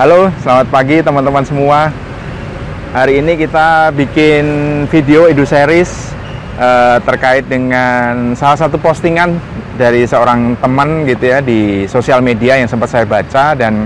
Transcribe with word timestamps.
Halo, 0.00 0.32
selamat 0.40 0.72
pagi 0.72 1.04
teman-teman 1.04 1.44
semua. 1.44 1.92
Hari 2.96 3.20
ini 3.20 3.36
kita 3.36 3.92
bikin 3.92 4.44
video 4.88 5.28
edu 5.28 5.44
series 5.44 6.16
uh, 6.56 6.96
terkait 7.04 7.44
dengan 7.44 8.32
salah 8.32 8.56
satu 8.56 8.80
postingan 8.80 9.36
dari 9.76 10.08
seorang 10.08 10.56
teman 10.56 11.04
gitu 11.04 11.28
ya 11.28 11.44
di 11.44 11.84
sosial 11.84 12.24
media 12.24 12.56
yang 12.56 12.64
sempat 12.64 12.88
saya 12.88 13.04
baca 13.04 13.52
dan 13.52 13.84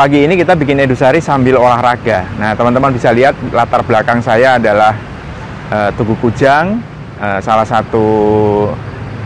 pagi 0.00 0.24
ini 0.24 0.32
kita 0.32 0.56
bikin 0.56 0.80
edu 0.80 0.96
series 0.96 1.28
sambil 1.28 1.60
olahraga. 1.60 2.24
Nah, 2.40 2.56
teman-teman 2.56 2.96
bisa 2.96 3.12
lihat 3.12 3.36
latar 3.52 3.84
belakang 3.84 4.24
saya 4.24 4.56
adalah 4.56 4.96
uh, 5.68 5.92
Tugu 5.92 6.16
Kujang, 6.24 6.80
uh, 7.20 7.36
salah 7.44 7.68
satu 7.68 8.08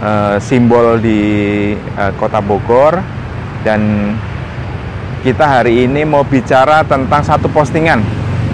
uh, 0.03 0.35
simbol 0.43 0.99
di 0.99 1.71
uh, 1.95 2.11
Kota 2.19 2.43
Bogor 2.43 2.99
dan 3.63 4.11
kita 5.21 5.45
hari 5.45 5.85
ini 5.85 6.03
mau 6.09 6.25
bicara 6.25 6.81
tentang 6.83 7.21
satu 7.21 7.53
postingan. 7.53 8.01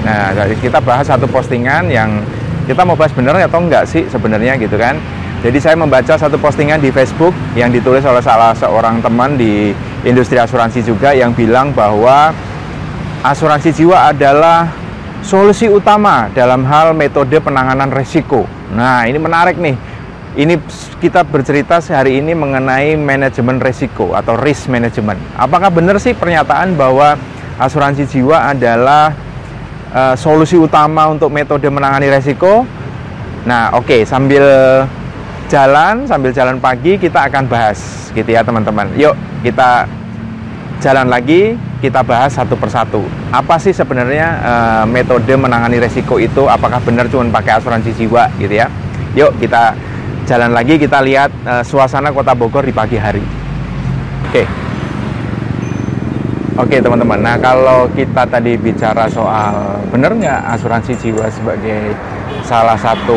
Nah, 0.02 0.34
kita 0.58 0.82
bahas 0.82 1.06
satu 1.06 1.30
postingan 1.30 1.86
yang 1.86 2.22
kita 2.66 2.84
mau 2.84 2.98
bahas 2.98 3.14
benar 3.14 3.38
atau 3.38 3.62
enggak 3.62 3.86
sih 3.86 4.04
sebenarnya 4.10 4.58
gitu 4.58 4.74
kan. 4.74 4.98
Jadi 5.38 5.58
saya 5.62 5.78
membaca 5.78 6.18
satu 6.18 6.34
postingan 6.34 6.82
di 6.82 6.90
Facebook 6.90 7.30
yang 7.54 7.70
ditulis 7.70 8.02
oleh 8.02 8.18
salah 8.18 8.50
seorang 8.58 8.98
teman 8.98 9.38
di 9.38 9.70
industri 10.02 10.34
asuransi 10.34 10.82
juga 10.82 11.14
yang 11.14 11.30
bilang 11.30 11.70
bahwa 11.70 12.34
asuransi 13.22 13.70
jiwa 13.70 14.10
adalah 14.10 14.66
solusi 15.22 15.70
utama 15.70 16.26
dalam 16.34 16.66
hal 16.66 16.90
metode 16.90 17.38
penanganan 17.38 17.90
risiko. 17.94 18.50
Nah, 18.74 19.06
ini 19.06 19.16
menarik 19.16 19.56
nih 19.56 19.78
ini 20.36 20.60
kita 21.00 21.24
bercerita 21.24 21.80
sehari 21.80 22.20
ini 22.20 22.36
mengenai 22.36 22.98
manajemen 23.00 23.56
risiko 23.62 24.12
atau 24.12 24.36
risk 24.36 24.68
management. 24.68 25.16
Apakah 25.38 25.72
benar 25.72 25.96
sih 25.96 26.12
pernyataan 26.12 26.76
bahwa 26.76 27.16
asuransi 27.56 28.04
jiwa 28.04 28.52
adalah 28.52 29.16
uh, 29.94 30.14
solusi 30.18 30.60
utama 30.60 31.08
untuk 31.08 31.32
metode 31.32 31.64
menangani 31.72 32.12
risiko? 32.12 32.68
Nah, 33.48 33.72
oke, 33.72 33.88
okay, 33.88 34.00
sambil 34.04 34.44
jalan, 35.48 36.04
sambil 36.04 36.30
jalan 36.36 36.60
pagi 36.60 37.00
kita 37.00 37.24
akan 37.32 37.48
bahas 37.48 38.12
gitu 38.12 38.28
ya, 38.28 38.44
teman-teman. 38.44 38.92
Yuk, 39.00 39.16
kita 39.40 39.88
jalan 40.84 41.08
lagi, 41.08 41.56
kita 41.80 42.04
bahas 42.04 42.36
satu 42.36 42.52
persatu. 42.54 43.00
Apa 43.32 43.56
sih 43.56 43.72
sebenarnya 43.72 44.28
uh, 44.44 44.84
metode 44.84 45.32
menangani 45.40 45.80
risiko 45.80 46.20
itu? 46.20 46.44
Apakah 46.44 46.84
benar 46.84 47.08
cuma 47.08 47.24
pakai 47.32 47.56
asuransi 47.56 47.96
jiwa 47.96 48.28
gitu 48.36 48.60
ya? 48.60 48.68
Yuk, 49.16 49.40
kita 49.40 49.72
jalan 50.28 50.52
lagi 50.52 50.76
kita 50.76 51.00
lihat 51.00 51.32
uh, 51.48 51.64
suasana 51.64 52.12
kota 52.12 52.36
Bogor 52.36 52.60
di 52.60 52.74
pagi 52.76 53.00
hari. 53.00 53.24
Oke. 54.28 54.44
Okay. 54.44 54.46
Oke 56.58 56.74
okay, 56.74 56.78
teman-teman, 56.82 57.22
nah 57.22 57.38
kalau 57.38 57.86
kita 57.94 58.26
tadi 58.26 58.58
bicara 58.58 59.06
soal 59.06 59.78
benar 59.94 60.10
nggak 60.10 60.58
asuransi 60.58 60.90
jiwa 60.98 61.30
sebagai 61.30 61.94
salah 62.42 62.74
satu 62.74 63.14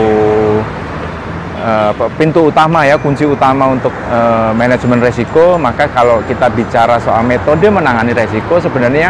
uh, 1.58 1.90
pintu 2.22 2.54
utama 2.54 2.86
ya, 2.86 3.02
kunci 3.02 3.26
utama 3.26 3.74
untuk 3.74 3.90
uh, 4.14 4.54
manajemen 4.54 5.02
resiko, 5.02 5.58
maka 5.58 5.90
kalau 5.90 6.22
kita 6.30 6.54
bicara 6.54 7.02
soal 7.02 7.26
metode 7.26 7.66
menangani 7.66 8.14
resiko 8.14 8.62
sebenarnya 8.62 9.10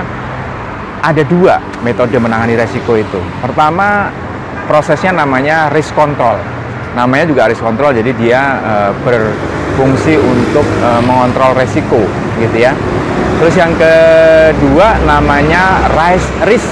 ada 1.03 1.27
dua 1.27 1.59
metode 1.83 2.15
menangani 2.15 2.55
resiko 2.55 2.95
itu. 2.95 3.19
Pertama 3.43 4.15
prosesnya 4.63 5.11
namanya 5.11 5.67
risk 5.75 5.91
control 5.91 6.39
namanya 6.91 7.25
juga 7.29 7.47
risk 7.47 7.63
control 7.63 7.95
jadi 7.95 8.11
dia 8.19 8.41
uh, 8.61 8.91
berfungsi 9.03 10.19
untuk 10.19 10.67
uh, 10.83 11.01
mengontrol 11.03 11.55
resiko 11.55 12.01
gitu 12.39 12.57
ya. 12.57 12.75
Terus 13.41 13.55
yang 13.57 13.73
kedua 13.73 15.01
namanya 15.07 15.89
risk 15.97 16.29
risk 16.45 16.69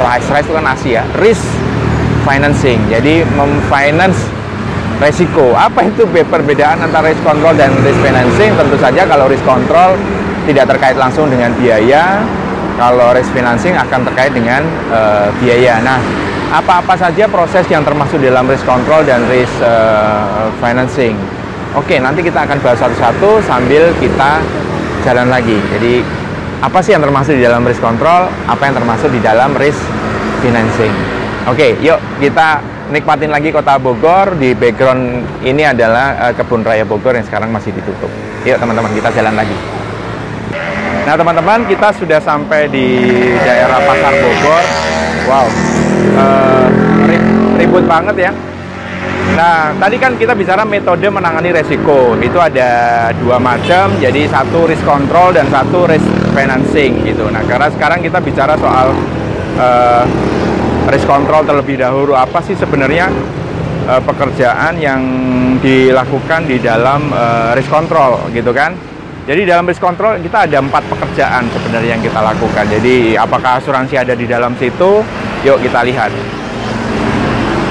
risk 0.00 0.28
risk 0.32 0.46
itu 0.50 0.54
kan 0.58 0.66
Asia 0.74 0.90
ya 0.90 1.02
risk 1.22 1.44
financing. 2.26 2.78
Jadi 2.90 3.22
memfinance 3.38 4.18
resiko. 4.98 5.54
Apa 5.54 5.86
itu 5.86 6.04
perbedaan 6.08 6.82
antara 6.82 7.14
risk 7.14 7.22
control 7.22 7.54
dan 7.54 7.72
risk 7.86 8.00
financing? 8.02 8.52
Tentu 8.58 8.76
saja 8.80 9.06
kalau 9.06 9.30
risk 9.30 9.44
control 9.46 9.94
tidak 10.48 10.66
terkait 10.76 10.96
langsung 10.98 11.28
dengan 11.30 11.52
biaya 11.54 12.20
kalau 12.80 13.12
risk 13.12 13.30
financing 13.36 13.76
akan 13.76 14.08
terkait 14.08 14.32
dengan 14.32 14.64
uh, 14.90 15.28
biaya. 15.38 15.78
Nah 15.84 16.00
apa-apa 16.50 16.98
saja 16.98 17.30
proses 17.30 17.62
yang 17.70 17.86
termasuk 17.86 18.18
dalam 18.18 18.42
risk 18.50 18.66
control 18.66 19.06
dan 19.06 19.22
risk 19.30 19.54
uh, 19.62 20.50
financing. 20.58 21.14
Oke, 21.78 22.02
nanti 22.02 22.26
kita 22.26 22.42
akan 22.42 22.58
bahas 22.58 22.82
satu-satu 22.82 23.38
sambil 23.46 23.94
kita 24.02 24.42
jalan 25.06 25.30
lagi. 25.30 25.54
Jadi, 25.78 26.02
apa 26.58 26.82
sih 26.82 26.98
yang 26.98 27.06
termasuk 27.06 27.38
di 27.38 27.46
dalam 27.46 27.62
risk 27.62 27.78
control, 27.78 28.26
apa 28.50 28.62
yang 28.66 28.74
termasuk 28.74 29.14
di 29.14 29.22
dalam 29.22 29.54
risk 29.54 29.78
financing. 30.42 30.90
Oke, 31.46 31.78
yuk 31.78 32.02
kita 32.18 32.58
nikmatin 32.90 33.30
lagi 33.30 33.54
kota 33.54 33.78
Bogor. 33.78 34.34
Di 34.34 34.50
background 34.58 35.22
ini 35.46 35.62
adalah 35.62 36.18
uh, 36.28 36.32
kebun 36.34 36.66
raya 36.66 36.82
Bogor 36.82 37.14
yang 37.14 37.24
sekarang 37.24 37.54
masih 37.54 37.70
ditutup. 37.70 38.10
Yuk 38.42 38.58
teman-teman, 38.58 38.90
kita 38.90 39.14
jalan 39.14 39.38
lagi. 39.38 39.54
Nah 41.06 41.14
teman-teman, 41.14 41.62
kita 41.70 41.94
sudah 41.94 42.18
sampai 42.18 42.66
di 42.66 43.06
daerah 43.38 43.78
Pasar 43.86 44.12
Bogor. 44.18 44.64
Wow, 45.30 45.46
uh, 46.16 46.66
ribut 47.58 47.84
banget 47.84 48.30
ya. 48.30 48.32
Nah, 49.30 49.70
tadi 49.78 49.96
kan 49.96 50.18
kita 50.18 50.34
bicara 50.34 50.66
metode 50.66 51.06
menangani 51.06 51.54
resiko. 51.54 52.18
Itu 52.18 52.42
ada 52.42 53.08
dua 53.14 53.38
macam, 53.38 53.94
jadi 54.02 54.26
satu 54.26 54.66
risk 54.66 54.82
control 54.82 55.32
dan 55.32 55.46
satu 55.48 55.86
risk 55.86 56.04
financing 56.34 57.06
gitu. 57.06 57.30
Nah, 57.30 57.40
karena 57.46 57.70
sekarang 57.70 58.02
kita 58.02 58.18
bicara 58.18 58.58
soal 58.58 58.90
uh, 59.56 60.04
risk 60.90 61.06
control 61.06 61.46
terlebih 61.46 61.78
dahulu. 61.78 62.18
Apa 62.18 62.42
sih 62.42 62.58
sebenarnya 62.58 63.06
uh, 63.86 64.02
pekerjaan 64.02 64.76
yang 64.82 65.02
dilakukan 65.62 66.50
di 66.50 66.58
dalam 66.58 67.14
uh, 67.14 67.54
risk 67.54 67.70
control 67.70 68.34
gitu 68.34 68.50
kan? 68.50 68.74
Jadi 69.30 69.46
dalam 69.46 69.62
risk 69.68 69.78
control 69.78 70.18
kita 70.18 70.50
ada 70.50 70.58
empat 70.58 70.90
pekerjaan 70.90 71.46
sebenarnya 71.54 71.94
yang 71.94 72.02
kita 72.02 72.18
lakukan. 72.18 72.66
Jadi 72.66 73.14
apakah 73.14 73.62
asuransi 73.62 73.94
ada 73.94 74.18
di 74.18 74.26
dalam 74.26 74.58
situ? 74.58 75.06
Yuk 75.40 75.56
kita 75.64 75.80
lihat. 75.88 76.12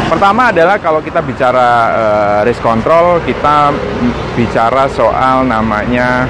Pertama 0.09 0.49
adalah 0.49 0.81
kalau 0.81 1.05
kita 1.05 1.21
bicara 1.21 1.69
uh, 1.93 2.39
risk 2.41 2.65
control, 2.65 3.21
kita 3.29 3.69
bicara 4.33 4.89
soal 4.89 5.45
namanya 5.45 6.25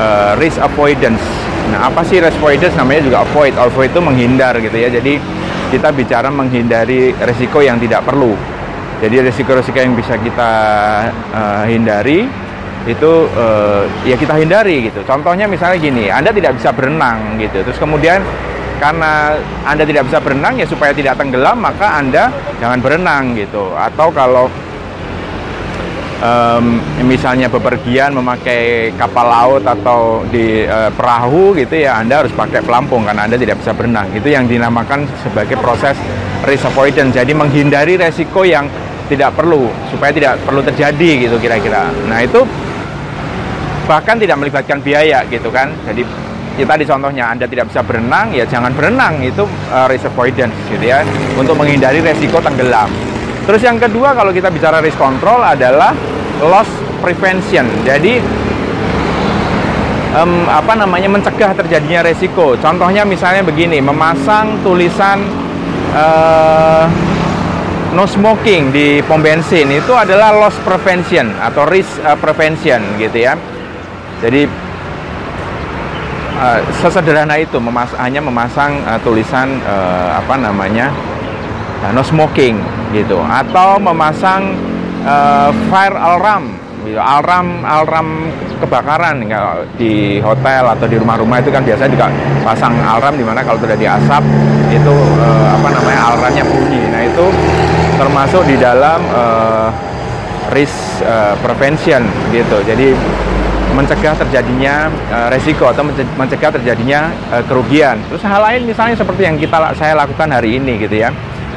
uh, 0.00 0.32
risk 0.40 0.56
avoidance. 0.56 1.20
Nah, 1.68 1.92
apa 1.92 2.00
sih 2.00 2.16
risk 2.16 2.40
avoidance? 2.40 2.72
Namanya 2.80 3.04
juga 3.04 3.18
avoid. 3.28 3.52
Avoid 3.60 3.92
itu 3.92 4.00
menghindar 4.00 4.56
gitu 4.56 4.72
ya. 4.72 4.88
Jadi 4.88 5.20
kita 5.68 5.92
bicara 5.92 6.32
menghindari 6.32 7.12
resiko 7.20 7.60
yang 7.60 7.76
tidak 7.76 8.08
perlu. 8.08 8.32
Jadi 9.04 9.20
resiko-resiko 9.20 9.76
yang 9.76 9.92
bisa 9.92 10.16
kita 10.16 10.52
uh, 11.34 11.64
hindari 11.68 12.24
itu 12.88 13.12
uh, 13.36 13.84
ya 14.08 14.16
kita 14.16 14.32
hindari 14.40 14.88
gitu. 14.88 15.04
Contohnya 15.04 15.44
misalnya 15.44 15.76
gini, 15.76 16.08
Anda 16.08 16.32
tidak 16.32 16.56
bisa 16.56 16.72
berenang 16.72 17.36
gitu. 17.36 17.60
Terus 17.66 17.76
kemudian 17.76 18.24
karena 18.82 19.38
Anda 19.62 19.86
tidak 19.86 20.10
bisa 20.10 20.18
berenang 20.18 20.58
ya 20.58 20.66
supaya 20.66 20.90
tidak 20.90 21.14
tenggelam 21.14 21.62
maka 21.62 22.02
Anda 22.02 22.34
jangan 22.58 22.82
berenang 22.82 23.38
gitu. 23.38 23.70
Atau 23.78 24.10
kalau 24.10 24.50
um, 26.18 26.82
misalnya 27.06 27.46
bepergian 27.46 28.10
memakai 28.10 28.90
kapal 28.98 29.30
laut 29.30 29.62
atau 29.62 30.26
di 30.26 30.66
uh, 30.66 30.90
perahu 30.90 31.54
gitu 31.54 31.86
ya 31.86 32.02
Anda 32.02 32.26
harus 32.26 32.34
pakai 32.34 32.58
pelampung 32.66 33.06
karena 33.06 33.30
Anda 33.30 33.38
tidak 33.38 33.62
bisa 33.62 33.70
berenang. 33.70 34.10
Itu 34.18 34.26
yang 34.26 34.50
dinamakan 34.50 35.06
sebagai 35.22 35.62
proses 35.62 35.94
risk 36.42 36.66
avoidance. 36.66 37.14
Jadi 37.14 37.30
menghindari 37.38 37.94
resiko 37.94 38.42
yang 38.42 38.66
tidak 39.06 39.30
perlu 39.38 39.70
supaya 39.94 40.10
tidak 40.10 40.42
perlu 40.42 40.58
terjadi 40.58 41.30
gitu 41.30 41.38
kira-kira. 41.38 41.86
Nah 42.10 42.18
itu 42.18 42.42
bahkan 43.86 44.18
tidak 44.18 44.42
melibatkan 44.42 44.82
biaya 44.82 45.22
gitu 45.30 45.54
kan. 45.54 45.70
Jadi 45.86 46.02
ya 46.56 46.66
tadi 46.68 46.84
contohnya 46.84 47.32
Anda 47.32 47.48
tidak 47.48 47.72
bisa 47.72 47.80
berenang 47.80 48.36
ya 48.36 48.44
jangan 48.44 48.72
berenang 48.76 49.24
itu 49.24 49.44
uh, 49.72 49.86
risk 49.88 50.08
avoidance 50.08 50.54
gitu 50.68 50.84
ya 50.84 51.00
untuk 51.36 51.56
menghindari 51.56 52.04
resiko 52.04 52.40
tenggelam. 52.44 52.88
Terus 53.42 53.62
yang 53.64 53.80
kedua 53.80 54.14
kalau 54.14 54.30
kita 54.30 54.52
bicara 54.54 54.78
risk 54.78 55.00
control 55.00 55.42
adalah 55.42 55.90
loss 56.42 56.68
prevention. 57.02 57.66
Jadi 57.82 58.22
um, 60.14 60.46
apa 60.46 60.78
namanya 60.78 61.10
mencegah 61.10 61.56
terjadinya 61.56 62.06
resiko. 62.06 62.54
Contohnya 62.60 63.02
misalnya 63.02 63.42
begini, 63.42 63.82
memasang 63.82 64.62
tulisan 64.62 65.26
uh, 65.96 66.86
no 67.92 68.08
smoking 68.08 68.72
di 68.72 69.04
pom 69.04 69.20
bensin 69.20 69.68
itu 69.68 69.92
adalah 69.92 70.32
loss 70.32 70.56
prevention 70.64 71.34
atau 71.42 71.66
risk 71.68 71.98
uh, 72.06 72.16
prevention 72.16 72.80
gitu 73.02 73.26
ya. 73.26 73.34
Jadi 74.22 74.46
uh, 76.42 76.58
sesederhana 76.82 77.38
itu 77.38 77.62
memas 77.62 77.94
hanya 78.02 78.18
memasang 78.18 78.82
uh, 78.82 78.98
tulisan 79.06 79.62
uh, 79.62 80.18
apa 80.18 80.34
namanya 80.34 80.90
uh, 81.86 81.94
no 81.94 82.02
smoking 82.02 82.58
gitu 82.90 83.22
atau 83.22 83.78
memasang 83.78 84.58
uh, 85.06 85.54
fire 85.70 85.94
alarm 85.94 86.58
gitu. 86.82 86.98
Alarm 86.98 87.62
alarm 87.62 88.08
kebakaran 88.62 89.26
di 89.74 90.22
hotel 90.22 90.62
atau 90.70 90.86
di 90.86 90.94
rumah-rumah 90.94 91.42
itu 91.42 91.50
kan 91.50 91.66
biasanya 91.66 91.90
juga 91.90 92.06
pasang 92.46 92.74
alarm 92.78 93.18
di 93.18 93.24
mana 93.26 93.42
kalau 93.42 93.58
terjadi 93.58 93.98
asap 93.98 94.22
itu 94.70 94.94
eh, 95.18 95.48
apa 95.50 95.68
namanya 95.74 96.00
alarmnya 96.14 96.44
bunyi. 96.46 96.82
Nah 96.94 97.02
itu 97.02 97.26
termasuk 97.98 98.42
di 98.46 98.54
dalam 98.54 99.02
eh, 99.02 99.68
risk 100.54 101.02
eh, 101.02 101.34
prevention 101.42 102.06
gitu. 102.30 102.62
Jadi 102.62 102.94
mencegah 103.72 104.14
terjadinya 104.16 104.88
uh, 105.10 105.28
resiko 105.32 105.68
atau 105.68 105.82
mencegah 106.16 106.52
terjadinya 106.54 107.10
uh, 107.32 107.42
kerugian. 107.44 107.98
Terus 108.12 108.22
hal 108.24 108.40
lain 108.44 108.68
misalnya 108.68 108.96
seperti 108.96 109.24
yang 109.24 109.36
kita 109.40 109.72
saya 109.74 109.96
lakukan 109.96 110.28
hari 110.28 110.60
ini 110.60 110.78
gitu 110.80 111.02
ya. 111.02 111.10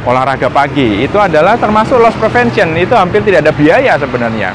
Olahraga 0.06 0.48
pagi 0.54 1.02
itu 1.02 1.18
adalah 1.18 1.58
termasuk 1.58 1.98
loss 1.98 2.14
prevention. 2.16 2.78
Itu 2.78 2.94
hampir 2.94 3.26
tidak 3.26 3.50
ada 3.50 3.54
biaya 3.54 3.98
sebenarnya. 3.98 4.54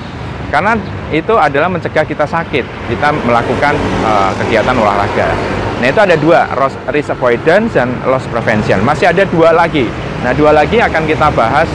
Karena 0.51 0.79
itu 1.11 1.35
adalah 1.35 1.71
mencegah 1.71 2.07
kita 2.07 2.27
sakit. 2.27 2.65
Kita 2.91 3.09
melakukan 3.27 3.75
uh, 4.07 4.31
kegiatan 4.39 4.75
olahraga. 4.75 5.31
Nah, 5.81 5.89
itu 5.89 5.97
ada 5.97 6.13
dua, 6.13 6.45
risk 6.93 7.09
avoidance 7.09 7.73
dan 7.73 7.89
loss 8.05 8.29
prevention. 8.29 8.85
Masih 8.85 9.11
ada 9.11 9.25
dua 9.25 9.51
lagi. 9.51 9.89
Nah, 10.21 10.37
dua 10.37 10.53
lagi 10.53 10.77
akan 10.77 11.03
kita 11.09 11.33
bahas 11.33 11.67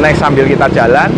next 0.00 0.24
sambil 0.24 0.48
kita 0.48 0.66
jalan 0.72 1.12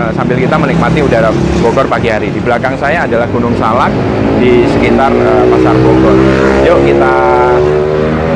uh, 0.00 0.10
sambil 0.16 0.40
kita 0.40 0.56
menikmati 0.56 1.04
udara 1.04 1.28
Bogor 1.60 1.84
pagi 1.84 2.08
hari. 2.08 2.32
Di 2.32 2.40
belakang 2.40 2.80
saya 2.80 3.04
adalah 3.04 3.28
Gunung 3.28 3.52
Salak 3.60 3.92
di 4.40 4.64
sekitar 4.64 5.12
uh, 5.12 5.44
Pasar 5.52 5.76
Bogor. 5.76 6.16
Yuk 6.64 6.80
kita 6.88 7.14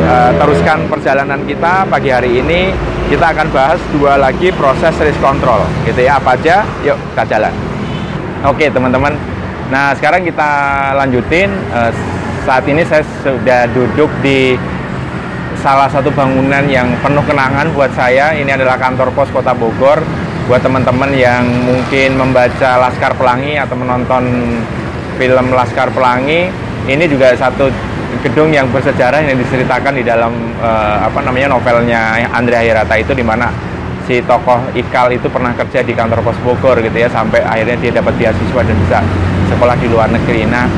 uh, 0.05 0.31
teruskan 0.37 0.85
perjalanan 0.93 1.41
kita 1.49 1.89
pagi 1.89 2.13
hari 2.13 2.45
ini. 2.45 2.61
Kita 3.05 3.37
akan 3.37 3.53
bahas 3.53 3.81
dua 3.93 4.17
lagi 4.17 4.49
proses 4.57 4.97
risk 4.97 5.21
control, 5.21 5.61
gitu 5.85 6.01
ya. 6.01 6.17
Apa 6.17 6.37
aja? 6.37 6.65
Yuk 6.85 6.97
kita 7.13 7.37
jalan. 7.37 7.53
Oke 8.45 8.69
teman-teman. 8.69 9.13
Nah 9.73 9.97
sekarang 9.97 10.25
kita 10.25 10.51
lanjutin. 10.97 11.49
Uh, 11.73 11.93
saat 12.45 12.69
ini 12.69 12.85
saya 12.85 13.01
sudah 13.25 13.65
duduk 13.73 14.13
di 14.21 14.53
salah 15.65 15.89
satu 15.89 16.13
bangunan 16.13 16.61
yang 16.69 16.93
penuh 17.01 17.25
kenangan 17.25 17.73
buat 17.73 17.89
saya. 17.97 18.37
Ini 18.37 18.53
adalah 18.53 18.77
kantor 18.77 19.17
pos 19.17 19.33
Kota 19.33 19.57
Bogor 19.57 20.05
buat 20.45 20.61
teman-teman 20.61 21.09
yang 21.17 21.45
mungkin 21.65 22.21
membaca 22.21 22.77
Laskar 22.77 23.17
Pelangi 23.17 23.57
atau 23.57 23.77
menonton 23.81 24.25
film 25.17 25.47
Laskar 25.57 25.89
Pelangi 25.89 26.53
ini 26.85 27.05
juga 27.09 27.33
satu 27.33 27.73
gedung 28.21 28.53
yang 28.53 28.69
bersejarah 28.69 29.25
yang 29.25 29.41
diceritakan 29.41 29.97
di 29.97 30.05
dalam 30.05 30.33
uh, 30.61 31.09
apa 31.09 31.25
namanya 31.25 31.57
novelnya 31.57 32.29
Andrea 32.31 32.61
Hirata 32.61 32.95
itu 33.01 33.17
di 33.17 33.25
mana 33.25 33.49
si 34.05 34.21
tokoh 34.21 34.61
Ikal 34.77 35.17
itu 35.17 35.27
pernah 35.33 35.57
kerja 35.57 35.81
di 35.81 35.97
kantor 35.97 36.21
pos 36.21 36.37
Bogor 36.45 36.77
gitu 36.85 36.95
ya 36.95 37.09
sampai 37.09 37.41
akhirnya 37.41 37.77
dia 37.81 37.93
dapat 38.05 38.13
beasiswa 38.21 38.61
dan 38.61 38.77
bisa 38.85 38.99
sekolah 39.49 39.77
di 39.81 39.89
luar 39.89 40.13
negeri. 40.13 40.45
Nah, 40.45 40.69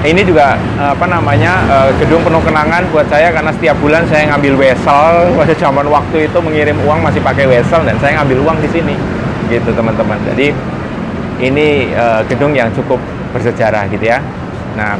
ini 0.00 0.24
juga 0.24 0.56
apa 0.80 1.04
namanya 1.04 1.60
eh, 1.68 1.90
gedung 2.00 2.24
penuh 2.24 2.40
kenangan 2.40 2.88
buat 2.88 3.04
saya 3.12 3.28
karena 3.36 3.52
setiap 3.52 3.76
bulan 3.84 4.08
saya 4.08 4.32
ngambil 4.32 4.56
wesel. 4.56 5.12
Pada 5.38 5.52
zaman 5.52 5.86
waktu 5.92 6.24
itu 6.24 6.38
mengirim 6.40 6.76
uang 6.88 7.04
masih 7.04 7.20
pakai 7.20 7.44
wesel 7.44 7.84
dan 7.84 8.00
saya 8.00 8.20
ngambil 8.20 8.38
uang 8.48 8.58
di 8.64 8.68
sini. 8.72 8.96
Gitu 9.52 9.68
teman-teman. 9.76 10.16
Jadi 10.32 10.56
ini 11.44 11.92
uh, 11.92 12.24
gedung 12.24 12.56
yang 12.56 12.72
cukup 12.72 12.96
bersejarah 13.36 13.92
gitu 13.92 14.08
ya. 14.08 14.24
Nah 14.76 14.96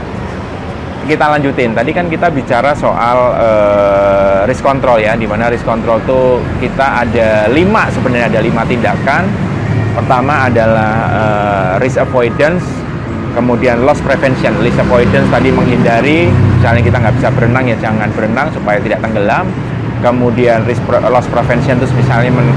kita 1.09 1.33
lanjutin. 1.33 1.73
Tadi 1.73 1.97
kan 1.97 2.13
kita 2.13 2.29
bicara 2.29 2.77
soal 2.77 3.19
uh, 3.41 4.39
risk 4.45 4.61
control 4.61 5.01
ya 5.01 5.17
di 5.17 5.25
mana 5.25 5.49
risk 5.49 5.65
control 5.65 5.97
tuh 6.05 6.45
kita 6.61 7.09
ada 7.09 7.49
lima 7.49 7.89
sebenarnya 7.89 8.37
ada 8.37 8.41
lima 8.45 8.69
tindakan. 8.69 9.25
Pertama 9.97 10.45
adalah 10.45 10.93
uh, 11.09 11.73
risk 11.81 11.97
avoidance 11.97 12.80
kemudian 13.33 13.83
loss 13.87 14.01
prevention, 14.03 14.57
loss 14.61 14.77
avoidance 14.79 15.29
tadi 15.31 15.49
menghindari, 15.51 16.29
misalnya 16.31 16.83
kita 16.83 16.97
nggak 17.01 17.15
bisa 17.19 17.29
berenang 17.35 17.65
ya 17.69 17.77
jangan 17.79 18.09
berenang 18.15 18.49
supaya 18.55 18.79
tidak 18.83 19.01
tenggelam. 19.03 19.47
Kemudian 20.01 20.65
risk 20.65 20.81
loss 20.89 21.29
prevention 21.29 21.77
itu 21.77 21.85
misalnya 21.93 22.33
men, 22.33 22.49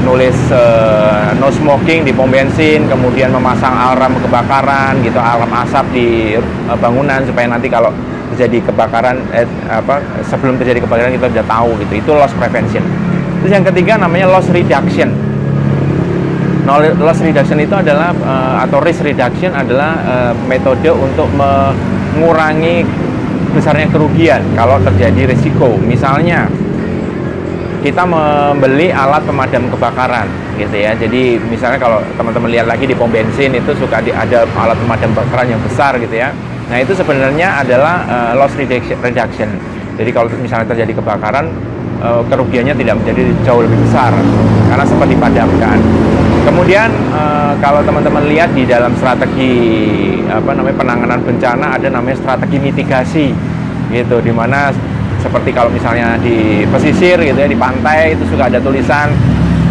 menulis 0.00 0.34
uh, 0.50 1.30
no 1.38 1.54
smoking 1.54 2.02
di 2.02 2.10
pom 2.10 2.26
bensin, 2.26 2.82
kemudian 2.90 3.30
memasang 3.30 3.70
alarm 3.70 4.18
kebakaran 4.18 4.98
gitu, 5.06 5.22
alarm 5.22 5.52
asap 5.62 5.86
di 5.94 6.34
uh, 6.66 6.74
bangunan 6.74 7.22
supaya 7.22 7.46
nanti 7.46 7.70
kalau 7.70 7.94
terjadi 8.34 8.74
kebakaran 8.74 9.22
eh, 9.30 9.46
apa 9.70 10.02
sebelum 10.26 10.58
terjadi 10.58 10.82
kebakaran 10.82 11.14
kita 11.14 11.30
sudah 11.30 11.46
tahu 11.46 11.70
gitu. 11.86 11.92
Itu 12.02 12.10
loss 12.18 12.34
prevention. 12.34 12.82
Terus 13.44 13.52
yang 13.54 13.62
ketiga 13.62 14.02
namanya 14.02 14.26
loss 14.34 14.50
reduction 14.50 15.29
loss 16.78 17.18
reduction 17.18 17.58
itu 17.58 17.74
adalah 17.74 18.14
uh, 18.22 18.62
atau 18.62 18.78
risk 18.78 19.02
reduction 19.02 19.50
adalah 19.50 19.98
uh, 20.06 20.32
metode 20.46 20.86
untuk 20.94 21.26
mengurangi 21.34 22.86
besarnya 23.50 23.90
kerugian 23.90 24.38
kalau 24.54 24.78
terjadi 24.78 25.34
risiko. 25.34 25.74
Misalnya 25.82 26.46
kita 27.80 28.04
membeli 28.06 28.92
alat 28.92 29.24
pemadam 29.26 29.66
kebakaran 29.72 30.28
gitu 30.60 30.76
ya. 30.76 30.94
Jadi 30.94 31.40
misalnya 31.50 31.80
kalau 31.80 31.98
teman-teman 32.14 32.52
lihat 32.52 32.70
lagi 32.70 32.86
di 32.86 32.94
pom 32.94 33.10
bensin 33.10 33.50
itu 33.56 33.72
suka 33.74 33.98
di, 34.04 34.14
ada 34.14 34.46
alat 34.54 34.78
pemadam 34.78 35.10
kebakaran 35.16 35.50
yang 35.50 35.60
besar 35.66 35.98
gitu 35.98 36.14
ya. 36.14 36.30
Nah, 36.70 36.78
itu 36.78 36.94
sebenarnya 36.94 37.66
adalah 37.66 38.06
uh, 38.06 38.32
loss 38.38 38.54
reduction. 38.54 39.50
Jadi 39.98 40.10
kalau 40.14 40.30
misalnya 40.38 40.70
terjadi 40.70 41.02
kebakaran 41.02 41.50
kerugiannya 42.00 42.72
tidak 42.72 42.96
menjadi 42.96 43.28
jauh 43.44 43.60
lebih 43.60 43.76
besar 43.84 44.08
karena 44.72 44.84
sempat 44.88 45.08
dipadamkan. 45.12 45.76
Kemudian 46.40 46.90
uh, 47.12 47.52
kalau 47.60 47.84
teman-teman 47.84 48.24
lihat 48.30 48.50
di 48.56 48.64
dalam 48.64 48.96
strategi 48.96 49.54
apa 50.26 50.56
namanya 50.56 50.76
penanganan 50.76 51.20
bencana 51.20 51.76
ada 51.76 51.88
namanya 51.92 52.16
strategi 52.16 52.56
mitigasi 52.56 53.26
gitu 53.90 54.22
di 54.22 54.32
mana 54.32 54.70
seperti 55.20 55.52
kalau 55.52 55.68
misalnya 55.68 56.16
di 56.16 56.64
pesisir 56.70 57.20
gitu 57.20 57.36
ya 57.36 57.48
di 57.50 57.58
pantai 57.58 58.16
itu 58.16 58.24
suka 58.32 58.48
ada 58.48 58.56
tulisan 58.62 59.12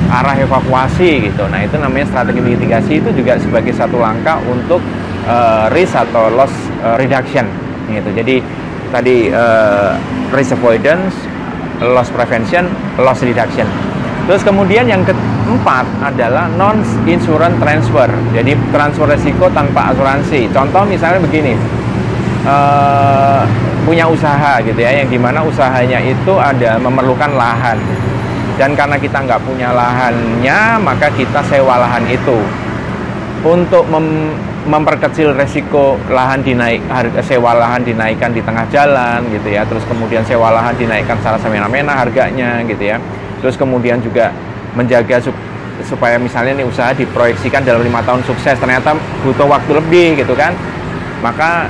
arah 0.09 0.35
evakuasi 0.37 1.29
gitu. 1.29 1.45
Nah, 1.49 1.61
itu 1.61 1.77
namanya 1.77 2.09
strategi 2.09 2.41
mitigasi 2.41 2.93
itu 3.01 3.09
juga 3.13 3.37
sebagai 3.37 3.73
satu 3.73 4.01
langkah 4.01 4.41
untuk 4.49 4.81
uh, 5.29 5.69
risk 5.73 5.93
atau 5.93 6.33
loss 6.33 6.51
uh, 6.81 6.97
reduction 6.97 7.45
gitu. 7.89 8.09
Jadi 8.13 8.41
tadi 8.89 9.29
uh, 9.29 9.93
risk 10.33 10.57
avoidance, 10.57 11.13
loss 11.81 12.09
prevention, 12.09 12.65
loss 12.97 13.21
reduction. 13.21 13.69
Terus 14.25 14.41
kemudian 14.45 14.85
yang 14.89 15.05
keempat 15.49 15.85
adalah 16.05 16.45
non 16.53 16.85
insurance 17.09 17.57
transfer. 17.57 18.05
Jadi 18.37 18.53
transfer 18.69 19.09
resiko 19.09 19.49
tanpa 19.49 19.89
asuransi. 19.89 20.45
Contoh 20.53 20.85
misalnya 20.85 21.17
begini, 21.25 21.57
uh, 22.45 23.41
punya 23.81 24.05
usaha 24.05 24.61
gitu 24.61 24.77
ya, 24.77 25.01
yang 25.01 25.09
di 25.09 25.17
mana 25.17 25.41
usahanya 25.41 25.97
itu 26.05 26.37
ada 26.37 26.77
memerlukan 26.77 27.33
lahan. 27.33 27.81
Dan 28.61 28.77
karena 28.77 29.01
kita 29.01 29.25
nggak 29.25 29.41
punya 29.41 29.73
lahannya, 29.73 30.77
maka 30.85 31.09
kita 31.17 31.41
sewa 31.49 31.81
lahan 31.81 32.05
itu. 32.05 32.37
Untuk 33.41 33.89
mem 33.89 34.37
memperkecil 34.59 35.33
resiko 35.33 35.95
lahan 36.11 36.43
dinaik 36.45 36.83
harga 36.91 37.23
sewa 37.25 37.57
lahan 37.57 37.81
dinaikkan 37.81 38.29
di 38.35 38.43
tengah 38.43 38.67
jalan 38.67 39.23
gitu 39.31 39.55
ya 39.55 39.63
terus 39.63 39.81
kemudian 39.87 40.19
sewa 40.27 40.51
lahan 40.51 40.75
dinaikkan 40.75 41.15
secara 41.23 41.39
semena-mena 41.39 41.95
harganya 41.95 42.59
gitu 42.67 42.83
ya 42.91 42.99
terus 43.39 43.55
kemudian 43.55 44.03
juga 44.03 44.35
menjaga 44.79 45.19
supaya 45.83 46.15
misalnya 46.15 46.63
nih 46.63 46.67
usaha 46.67 46.95
diproyeksikan 46.95 47.67
dalam 47.67 47.83
lima 47.83 47.99
tahun 48.07 48.23
sukses 48.23 48.55
ternyata 48.55 48.95
butuh 49.27 49.47
waktu 49.47 49.75
lebih 49.75 50.23
gitu 50.23 50.31
kan. 50.39 50.55
Maka 51.19 51.67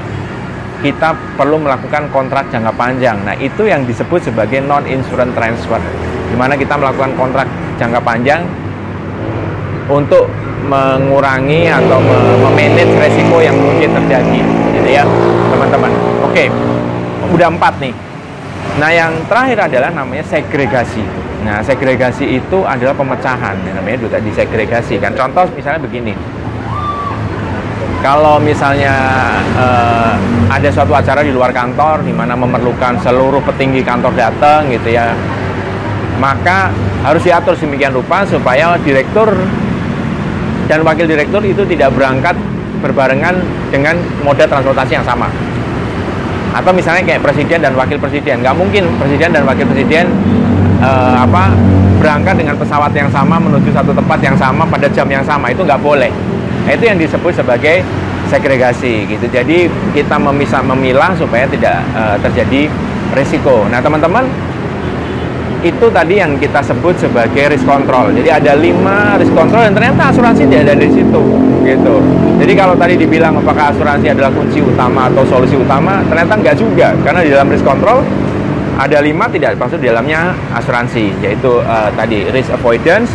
kita 0.86 1.12
perlu 1.36 1.58
melakukan 1.58 2.08
kontrak 2.13 2.48
jangka 2.54 2.70
panjang. 2.78 3.18
Nah 3.25 3.34
itu 3.42 3.66
yang 3.66 3.84
disebut 3.89 4.30
sebagai 4.30 4.62
non 4.62 4.86
insurance 4.86 5.34
transfer 5.34 5.82
di 6.30 6.36
mana 6.38 6.54
kita 6.54 6.78
melakukan 6.78 7.18
kontrak 7.18 7.50
jangka 7.82 8.00
panjang 8.06 8.46
untuk 9.89 10.30
mengurangi 10.70 11.66
atau 11.66 11.98
memanage 12.46 12.94
resiko 13.01 13.42
yang 13.42 13.58
mungkin 13.58 13.89
terjadi 13.89 14.39
gitu 14.78 14.89
ya 14.89 15.04
teman-teman. 15.50 15.89
Oke 16.22 16.48
udah 17.34 17.50
empat 17.50 17.74
nih. 17.82 17.94
Nah 18.78 18.89
yang 18.94 19.12
terakhir 19.25 19.68
adalah 19.68 19.89
namanya 19.92 20.24
segregasi 20.30 21.01
Nah, 21.39 21.63
segregasi 21.63 22.36
itu 22.36 22.67
adalah 22.67 22.91
pemecahan, 22.91 23.55
ya, 23.63 23.72
namanya 23.72 23.98
juga 24.03 24.19
disegregasi 24.19 25.00
kan. 25.00 25.15
Contoh 25.15 25.48
misalnya 25.55 25.79
begini, 25.79 26.12
kalau 28.03 28.39
misalnya 28.43 28.96
uh, 29.55 30.13
ada 30.51 30.67
suatu 30.67 30.91
acara 30.91 31.24
di 31.24 31.31
luar 31.31 31.55
kantor 31.55 32.03
di 32.03 32.12
mana 32.12 32.36
memerlukan 32.36 33.00
seluruh 33.00 33.39
petinggi 33.43 33.84
kantor 33.88 34.12
datang 34.19 34.67
gitu 34.67 34.91
ya, 34.91 35.15
maka 36.19 36.75
harus 37.08 37.24
diatur 37.24 37.55
sedemikian 37.55 37.96
rupa 37.96 38.27
supaya 38.27 38.75
direktur 38.84 39.31
dan 40.67 40.84
wakil 40.84 41.08
direktur 41.08 41.39
itu 41.48 41.63
tidak 41.63 41.96
berangkat 41.96 42.36
berbarengan 42.84 43.39
dengan 43.72 43.96
moda 44.27 44.43
transportasi 44.43 45.00
yang 45.00 45.08
sama. 45.08 45.31
Atau 46.51 46.75
misalnya 46.75 47.03
kayak 47.05 47.24
presiden 47.24 47.63
dan 47.63 47.74
wakil 47.79 47.96
presiden, 47.96 48.43
nggak 48.43 48.55
mungkin 48.60 48.91
presiden 49.00 49.31
dan 49.31 49.43
wakil 49.48 49.65
presiden 49.72 50.12
uh, 50.80 51.24
apa 51.24 51.54
berangkat 52.00 52.40
dengan 52.40 52.56
pesawat 52.56 52.96
yang 52.96 53.12
sama 53.12 53.36
menuju 53.38 53.70
satu 53.76 53.92
tempat 53.92 54.20
yang 54.24 54.36
sama 54.40 54.64
pada 54.68 54.88
jam 54.88 55.08
yang 55.12 55.24
sama 55.24 55.52
itu 55.52 55.62
nggak 55.64 55.80
boleh. 55.84 56.12
Nah, 56.66 56.72
itu 56.76 56.84
yang 56.88 56.98
disebut 57.00 57.36
sebagai 57.36 57.84
segregasi 58.30 59.10
gitu. 59.10 59.26
Jadi 59.28 59.66
kita 59.92 60.16
memisah 60.22 60.62
memilah 60.62 61.18
supaya 61.18 61.50
tidak 61.50 61.82
uh, 61.98 62.16
terjadi 62.22 62.70
resiko. 63.18 63.66
Nah 63.74 63.82
teman-teman 63.82 64.22
itu 65.60 65.92
tadi 65.92 66.24
yang 66.24 66.40
kita 66.40 66.64
sebut 66.64 66.96
sebagai 66.96 67.52
risk 67.52 67.68
control. 67.68 68.16
Jadi 68.16 68.30
ada 68.32 68.56
lima 68.56 69.20
risk 69.20 69.36
control 69.36 69.68
dan 69.68 69.74
ternyata 69.76 70.14
asuransi 70.14 70.48
tidak 70.48 70.72
ada 70.72 70.76
di 70.80 70.88
situ, 70.88 71.24
gitu. 71.68 71.96
Jadi 72.40 72.54
kalau 72.56 72.80
tadi 72.80 72.96
dibilang 72.96 73.36
apakah 73.36 73.76
asuransi 73.76 74.08
adalah 74.08 74.32
kunci 74.32 74.64
utama 74.64 75.12
atau 75.12 75.28
solusi 75.28 75.60
utama, 75.60 76.00
ternyata 76.08 76.40
enggak 76.40 76.56
juga, 76.56 76.96
karena 77.04 77.20
di 77.28 77.30
dalam 77.36 77.52
risk 77.52 77.68
control 77.68 78.00
ada 78.80 78.98
lima 79.04 79.28
tidak 79.28 79.60
maksud 79.60 79.84
di 79.84 79.92
dalamnya 79.92 80.32
asuransi, 80.56 81.12
yaitu 81.20 81.60
uh, 81.60 81.92
tadi 82.00 82.32
risk 82.32 82.48
avoidance, 82.56 83.12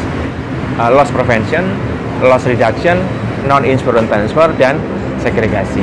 uh, 0.77 0.93
loss 0.93 1.09
prevention, 1.09 1.65
loss 2.21 2.45
reduction, 2.45 3.01
non 3.49 3.65
insurance 3.65 4.13
transfer 4.13 4.53
dan 4.61 4.77
segregasi. 5.25 5.83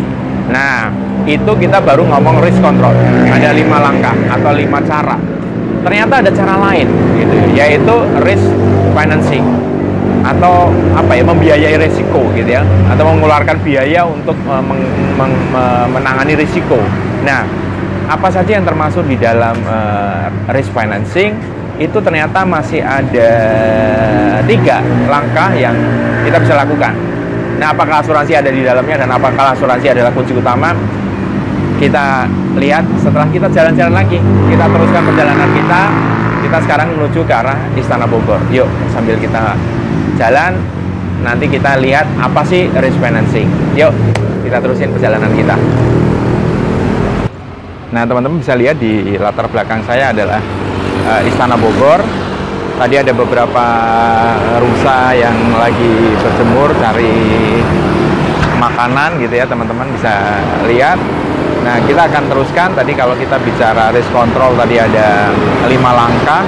Nah, 0.53 0.93
itu 1.25 1.51
kita 1.57 1.81
baru 1.81 2.05
ngomong 2.05 2.45
risk 2.45 2.61
control. 2.61 2.93
Ada 3.25 3.57
lima 3.57 3.81
langkah 3.81 4.13
atau 4.29 4.53
lima 4.53 4.77
cara 4.85 5.17
ternyata 5.81 6.21
ada 6.21 6.31
cara 6.31 6.55
lain 6.69 6.87
gitu 7.17 7.35
yaitu 7.57 7.95
risk 8.21 8.45
financing 8.93 9.41
atau 10.21 10.69
apa 10.93 11.17
ya 11.17 11.23
membiayai 11.25 11.75
risiko 11.81 12.21
gitu 12.37 12.45
ya 12.45 12.61
atau 12.93 13.09
mengeluarkan 13.09 13.57
biaya 13.65 14.05
untuk 14.05 14.37
uh, 14.45 14.61
meng, 14.61 14.85
meng, 15.17 15.33
menangani 15.89 16.37
risiko. 16.37 16.77
Nah, 17.25 17.41
apa 18.11 18.27
saja 18.27 18.59
yang 18.59 18.67
termasuk 18.67 19.07
di 19.07 19.15
dalam 19.15 19.55
uh, 19.63 20.27
risk 20.51 20.75
financing 20.75 21.31
itu 21.79 21.97
ternyata 22.03 22.43
masih 22.43 22.83
ada 22.83 23.31
tiga 24.43 24.83
langkah 25.07 25.49
yang 25.55 25.73
kita 26.27 26.37
bisa 26.43 26.53
lakukan. 26.59 26.93
Nah, 27.57 27.73
apakah 27.73 28.03
asuransi 28.03 28.35
ada 28.35 28.51
di 28.51 28.61
dalamnya 28.61 29.05
dan 29.05 29.09
apakah 29.09 29.55
asuransi 29.55 29.87
adalah 29.95 30.11
kunci 30.11 30.35
utama? 30.35 30.75
kita 31.81 32.29
lihat 32.61 32.85
setelah 33.01 33.25
kita 33.33 33.49
jalan-jalan 33.49 34.05
lagi 34.05 34.21
kita 34.53 34.65
teruskan 34.69 35.01
perjalanan 35.01 35.49
kita 35.49 35.81
kita 36.45 36.57
sekarang 36.69 36.87
menuju 36.93 37.25
ke 37.25 37.33
arah 37.33 37.57
Istana 37.73 38.05
Bogor 38.05 38.37
yuk 38.53 38.69
sambil 38.93 39.17
kita 39.17 39.57
jalan 40.21 40.61
nanti 41.25 41.49
kita 41.49 41.81
lihat 41.81 42.05
apa 42.21 42.45
sih 42.45 42.69
risk 42.77 43.01
financing 43.01 43.49
yuk 43.73 43.89
kita 44.45 44.61
terusin 44.61 44.93
perjalanan 44.93 45.33
kita 45.33 45.57
nah 47.91 48.07
teman-teman 48.07 48.39
bisa 48.39 48.55
lihat 48.55 48.79
di 48.79 49.19
latar 49.19 49.51
belakang 49.51 49.83
saya 49.83 50.15
adalah 50.15 50.39
uh, 51.07 51.21
Istana 51.27 51.59
Bogor 51.59 51.99
tadi 52.79 52.95
ada 52.97 53.11
beberapa 53.11 53.65
rusa 54.63 55.13
yang 55.13 55.35
lagi 55.59 56.15
berjemur 56.23 56.71
cari 56.79 57.13
makanan 58.57 59.19
gitu 59.19 59.33
ya 59.35 59.45
teman-teman 59.45 59.91
bisa 59.91 60.39
lihat 60.65 60.97
Nah, 61.61 61.77
kita 61.85 62.09
akan 62.09 62.25
teruskan 62.25 62.73
tadi 62.73 62.97
kalau 62.97 63.13
kita 63.13 63.37
bicara 63.37 63.93
risk 63.93 64.09
control 64.09 64.57
tadi 64.57 64.81
ada 64.81 65.29
lima 65.69 65.93
langkah. 65.93 66.41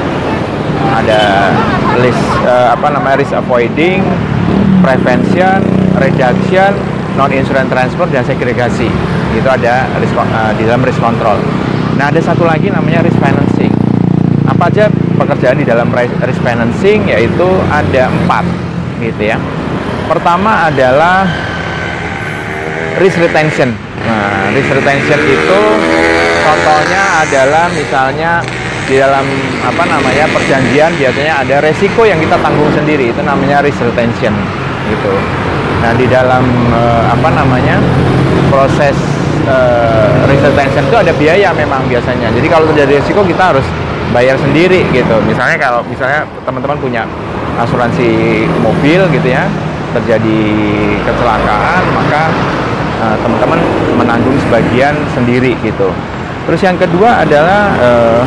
Ada 0.94 1.54
list 2.02 2.26
uh, 2.46 2.74
apa 2.74 2.90
namanya 2.90 3.22
risk 3.22 3.34
avoiding, 3.34 4.02
prevention, 4.82 5.62
reduction, 6.02 6.74
non 7.14 7.30
insurance 7.30 7.70
transfer 7.70 8.10
dan 8.10 8.26
segregasi. 8.26 8.90
Itu 9.34 9.50
ada 9.50 9.90
risk, 9.98 10.14
uh, 10.16 10.54
di 10.56 10.64
dalam 10.64 10.82
risk 10.86 11.02
control. 11.02 11.42
Nah, 11.98 12.10
ada 12.10 12.22
satu 12.22 12.46
lagi 12.46 12.70
namanya 12.70 13.02
risk 13.02 13.18
financing. 13.18 13.74
Apa 14.46 14.70
aja 14.70 14.88
pekerjaan 15.18 15.58
di 15.58 15.66
dalam 15.66 15.90
risk 15.94 16.42
financing 16.42 17.10
yaitu 17.10 17.48
ada 17.70 18.10
empat 18.10 18.46
gitu 19.02 19.34
ya. 19.34 19.38
Pertama 20.08 20.70
adalah 20.70 21.26
risk 23.02 23.18
retention 23.18 23.74
Nah, 24.04 24.52
risk 24.52 24.68
retention 24.76 25.20
itu 25.24 25.60
contohnya 26.44 27.04
adalah 27.24 27.72
misalnya 27.72 28.44
di 28.84 29.00
dalam 29.00 29.24
apa 29.64 29.84
namanya 29.88 30.28
perjanjian 30.28 30.92
biasanya 31.00 31.40
ada 31.40 31.56
resiko 31.64 32.04
yang 32.04 32.20
kita 32.20 32.36
tanggung 32.44 32.68
sendiri 32.76 33.16
itu 33.16 33.22
namanya 33.24 33.64
risk 33.64 33.80
retention 33.80 34.36
gitu. 34.92 35.14
Nah 35.80 35.96
di 35.96 36.04
dalam 36.12 36.44
uh, 36.76 37.16
apa 37.16 37.30
namanya 37.32 37.80
proses 38.52 38.96
uh, 39.50 40.28
risk 40.30 40.44
retention 40.44 40.84
itu 40.88 40.98
ada 40.98 41.14
biaya 41.16 41.50
memang 41.56 41.84
biasanya. 41.88 42.30
Jadi 42.34 42.48
kalau 42.48 42.66
terjadi 42.74 43.00
resiko 43.00 43.22
kita 43.26 43.56
harus 43.56 43.66
bayar 44.12 44.38
sendiri 44.38 44.86
gitu. 44.94 45.16
Misalnya 45.26 45.58
kalau 45.58 45.82
misalnya 45.88 46.28
teman-teman 46.44 46.78
punya 46.78 47.04
asuransi 47.58 48.44
mobil 48.62 49.06
gitu 49.14 49.30
ya 49.30 49.46
terjadi 49.94 50.42
kecelakaan 51.06 51.86
maka 51.94 52.34
Eh, 53.04 53.18
teman-teman 53.20 53.60
uh, 53.60 53.96
menanggung 54.00 54.38
sebagian 54.48 54.96
sendiri 55.12 55.60
gitu. 55.60 55.92
Terus 56.48 56.62
yang 56.64 56.80
kedua 56.80 57.28
adalah 57.28 57.76
uh, 57.76 58.24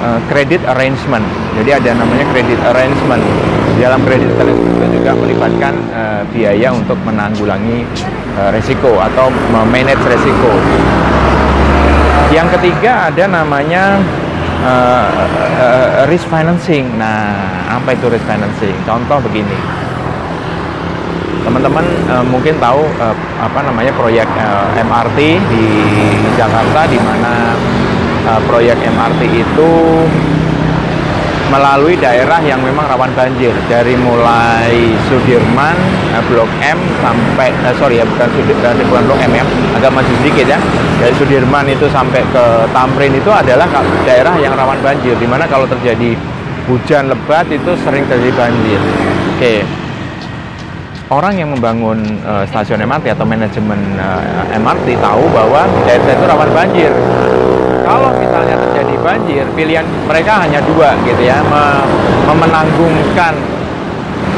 uh, 0.00 0.20
credit 0.28 0.62
arrangement. 0.66 1.24
Jadi 1.56 1.70
ada 1.72 1.90
namanya 1.96 2.24
credit 2.32 2.60
arrangement. 2.64 3.22
Di 3.76 3.84
dalam 3.84 4.00
credit 4.04 4.32
arrangement 4.40 4.90
juga 4.92 5.12
melibatkan 5.16 5.74
uh, 5.92 6.22
biaya 6.32 6.72
untuk 6.72 6.96
menanggulangi 7.04 7.84
uh, 8.36 8.50
resiko 8.52 9.00
atau 9.00 9.28
manage 9.68 10.02
resiko. 10.04 10.52
Yang 12.34 12.58
ketiga 12.58 13.12
ada 13.12 13.24
namanya 13.30 14.02
uh, 14.64 15.06
uh, 15.60 15.88
risk 16.10 16.26
financing. 16.28 16.90
Nah, 16.98 17.36
apa 17.70 17.94
itu 17.94 18.10
risk 18.10 18.26
financing? 18.26 18.74
Contoh 18.84 19.20
begini 19.22 19.86
teman-teman 21.46 21.86
uh, 22.10 22.26
mungkin 22.26 22.58
tahu 22.58 22.82
uh, 22.98 23.14
apa 23.38 23.62
namanya 23.62 23.94
proyek 23.94 24.26
uh, 24.34 24.66
MRT 24.82 25.38
di 25.46 25.64
Jakarta 26.34 26.90
di 26.90 26.98
mana 26.98 27.54
uh, 28.26 28.40
proyek 28.50 28.76
MRT 28.82 29.20
itu 29.30 29.70
melalui 31.46 31.94
daerah 31.94 32.42
yang 32.42 32.58
memang 32.58 32.90
rawan 32.90 33.10
banjir. 33.14 33.54
Dari 33.70 33.94
mulai 33.94 34.92
Sudirman 35.06 35.76
uh, 36.12 36.22
Blok 36.26 36.50
M 36.62 36.78
sampai 37.00 37.54
uh, 37.64 37.74
sorry 37.78 38.02
ya 38.02 38.04
bukan 38.04 38.28
Sudirman 38.34 38.76
bukan 38.90 39.02
Blok 39.06 39.20
M 39.22 39.32
ya 39.32 39.44
agak 39.78 39.90
maju 39.94 40.12
sedikit 40.22 40.46
ya. 40.50 40.58
Dari 40.98 41.14
Sudirman 41.16 41.66
itu 41.70 41.86
sampai 41.88 42.20
ke 42.34 42.44
Tamrin 42.74 43.14
itu 43.14 43.30
adalah 43.30 43.66
daerah 44.02 44.34
yang 44.42 44.52
rawan 44.58 44.78
banjir 44.82 45.14
di 45.16 45.26
mana 45.30 45.46
kalau 45.46 45.64
terjadi 45.70 46.18
hujan 46.66 47.08
lebat 47.08 47.46
itu 47.48 47.72
sering 47.86 48.04
terjadi 48.10 48.34
banjir. 48.34 48.80
Oke. 49.38 49.62
Orang 51.06 51.38
yang 51.38 51.54
membangun 51.54 52.02
uh, 52.26 52.42
stasiun 52.50 52.82
MRT 52.82 53.14
atau 53.14 53.22
manajemen 53.22 53.78
eh, 53.94 54.58
MRT 54.58 54.98
tahu 54.98 55.22
bahwa 55.30 55.62
daerah 55.86 56.02
itu 56.02 56.24
rawan 56.26 56.50
banjir. 56.50 56.90
Kalau 57.86 58.10
misalnya 58.18 58.58
terjadi 58.58 58.94
banjir, 58.98 59.44
pilihan 59.54 59.86
mereka 60.10 60.42
hanya 60.42 60.58
dua 60.66 60.98
gitu 61.06 61.22
ya, 61.22 61.38
memenanggungkan 62.26 63.38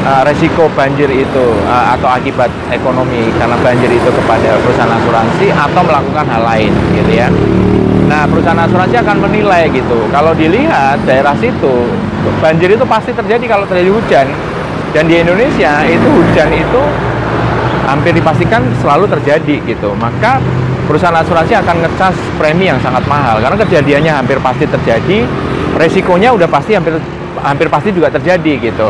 uh, 0.05 0.21
resiko 0.21 0.69
banjir 0.77 1.09
itu 1.09 1.45
uh, 1.65 1.97
atau 1.97 2.13
akibat 2.13 2.53
ekonomi 2.69 3.33
karena 3.41 3.57
banjir 3.65 3.89
itu 3.89 4.09
kepada 4.13 4.53
perusahaan 4.61 4.93
asuransi 5.01 5.49
atau 5.49 5.81
melakukan 5.81 6.25
hal 6.29 6.41
lain 6.45 6.71
gitu 6.93 7.11
ya. 7.11 7.27
Nah, 8.05 8.29
perusahaan 8.29 8.61
asuransi 8.69 9.01
akan 9.01 9.17
menilai 9.17 9.65
gitu. 9.73 9.97
Kalau 10.13 10.37
dilihat 10.37 11.01
daerah 11.09 11.33
situ 11.41 11.89
banjir 12.37 12.69
itu 12.69 12.85
pasti 12.85 13.11
terjadi 13.17 13.45
kalau 13.49 13.65
terjadi 13.65 13.89
hujan 13.89 14.27
dan 14.93 15.03
di 15.05 15.21
Indonesia 15.21 15.85
itu 15.85 16.07
hujan 16.07 16.49
itu 16.53 16.81
hampir 17.85 18.13
dipastikan 18.13 18.61
selalu 18.81 19.09
terjadi 19.09 19.55
gitu 19.65 19.89
maka 19.97 20.37
perusahaan 20.89 21.13
asuransi 21.21 21.53
akan 21.53 21.85
ngecas 21.85 22.17
premi 22.41 22.65
yang 22.65 22.81
sangat 22.81 23.05
mahal. 23.05 23.37
Karena 23.37 23.61
kejadiannya 23.61 24.09
hampir 24.09 24.41
pasti 24.41 24.65
terjadi 24.65 25.21
resikonya 25.77 26.33
udah 26.33 26.49
pasti 26.49 26.73
hampir 26.73 26.97
hampir 27.45 27.69
pasti 27.69 27.93
juga 27.93 28.09
terjadi 28.09 28.73
gitu. 28.73 28.89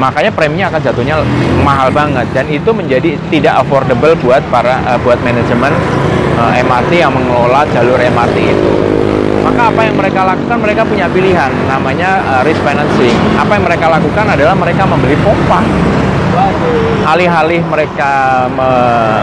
Makanya 0.00 0.32
preminya 0.32 0.72
akan 0.72 0.80
jatuhnya 0.80 1.20
mahal 1.60 1.92
banget. 1.92 2.24
Dan 2.32 2.48
itu 2.48 2.72
menjadi 2.72 3.20
tidak 3.28 3.60
affordable 3.60 4.16
buat 4.24 4.40
para 4.48 4.80
uh, 4.88 4.98
buat 5.04 5.20
manajemen 5.20 5.76
uh, 6.40 6.56
eh, 6.56 6.64
MRT 6.64 7.04
yang 7.04 7.12
mengelola 7.12 7.68
jalur 7.68 8.00
MRT 8.00 8.36
itu. 8.40 8.72
Maka 9.44 9.68
apa 9.68 9.80
yang 9.84 9.94
mereka 10.00 10.24
lakukan? 10.24 10.56
Mereka 10.56 10.82
punya 10.88 11.06
pilihan 11.12 11.52
namanya 11.68 12.24
uh, 12.24 12.42
risk 12.48 12.64
financing. 12.64 13.14
Apa 13.36 13.60
yang 13.60 13.64
mereka 13.68 13.92
lakukan 13.92 14.24
adalah 14.24 14.56
mereka 14.56 14.88
membeli 14.88 15.20
pompa 15.20 15.60
alih-alih 17.04 17.60
mereka 17.68 18.44
me 18.48 18.70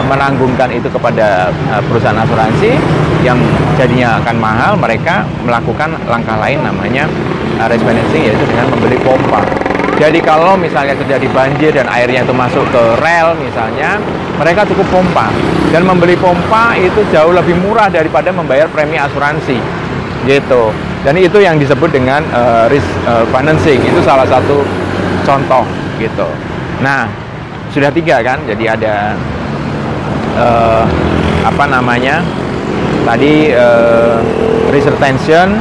menanggungkan 0.06 0.70
itu 0.70 0.86
kepada 0.86 1.50
uh, 1.68 1.82
perusahaan 1.90 2.16
asuransi 2.22 2.78
yang 3.26 3.38
jadinya 3.74 4.22
akan 4.22 4.36
mahal 4.38 4.72
mereka 4.78 5.26
melakukan 5.42 5.98
langkah 6.06 6.38
lain 6.38 6.62
namanya 6.62 7.10
uh, 7.58 7.66
risk 7.66 7.82
financing 7.82 8.22
yaitu 8.30 8.44
dengan 8.46 8.70
membeli 8.70 8.98
pompa 9.02 9.42
jadi 9.98 10.18
kalau 10.24 10.54
misalnya 10.58 10.98
terjadi 10.98 11.26
banjir 11.30 11.70
dan 11.74 11.86
airnya 11.90 12.26
itu 12.26 12.34
masuk 12.34 12.64
ke 12.70 12.82
rel 13.02 13.34
misalnya 13.38 13.98
mereka 14.38 14.66
cukup 14.66 14.86
pompa 14.88 15.28
dan 15.74 15.82
membeli 15.82 16.14
pompa 16.16 16.78
itu 16.78 17.02
jauh 17.10 17.34
lebih 17.34 17.58
murah 17.60 17.90
daripada 17.90 18.30
membayar 18.30 18.66
premi 18.70 18.98
asuransi 18.98 19.58
gitu 20.22 20.70
Dan 21.02 21.18
itu 21.18 21.42
yang 21.42 21.58
disebut 21.58 21.90
dengan 21.90 22.22
uh, 22.30 22.70
risk 22.70 22.86
uh, 23.10 23.26
financing. 23.34 23.82
Itu 23.82 23.98
salah 24.06 24.22
satu 24.22 24.62
contoh 25.26 25.66
gitu. 25.98 26.30
Nah, 26.78 27.10
sudah 27.72 27.88
tiga 27.88 28.20
kan? 28.20 28.38
Jadi 28.44 28.68
ada 28.68 29.16
uh, 30.36 30.84
apa 31.42 31.64
namanya? 31.66 32.20
Tadi 33.02 33.50
uh, 33.50 34.20
risk 34.70 34.92
retention, 34.92 35.58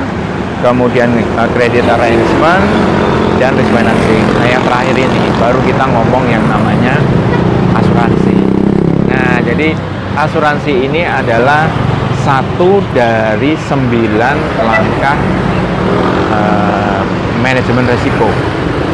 kemudian 0.62 1.10
uh, 1.40 1.50
credit 1.56 1.88
arrangement, 1.88 2.64
dan 3.42 3.58
risk 3.58 3.72
financing. 3.74 4.24
Nah, 4.38 4.48
yang 4.52 4.62
terakhir 4.62 4.96
ini 5.00 5.22
baru 5.42 5.60
kita 5.66 5.84
ngomong 5.90 6.30
yang 6.30 6.46
namanya 6.46 7.00
asuransi. 7.74 8.38
Nah, 9.10 9.42
jadi 9.42 9.74
asuransi 10.14 10.86
ini 10.86 11.02
adalah 11.08 11.66
satu 12.22 12.78
dari 12.94 13.58
sembilan 13.58 14.38
langkah 14.62 15.18
uh, 16.30 17.02
manajemen 17.42 17.90
resiko. 17.90 18.51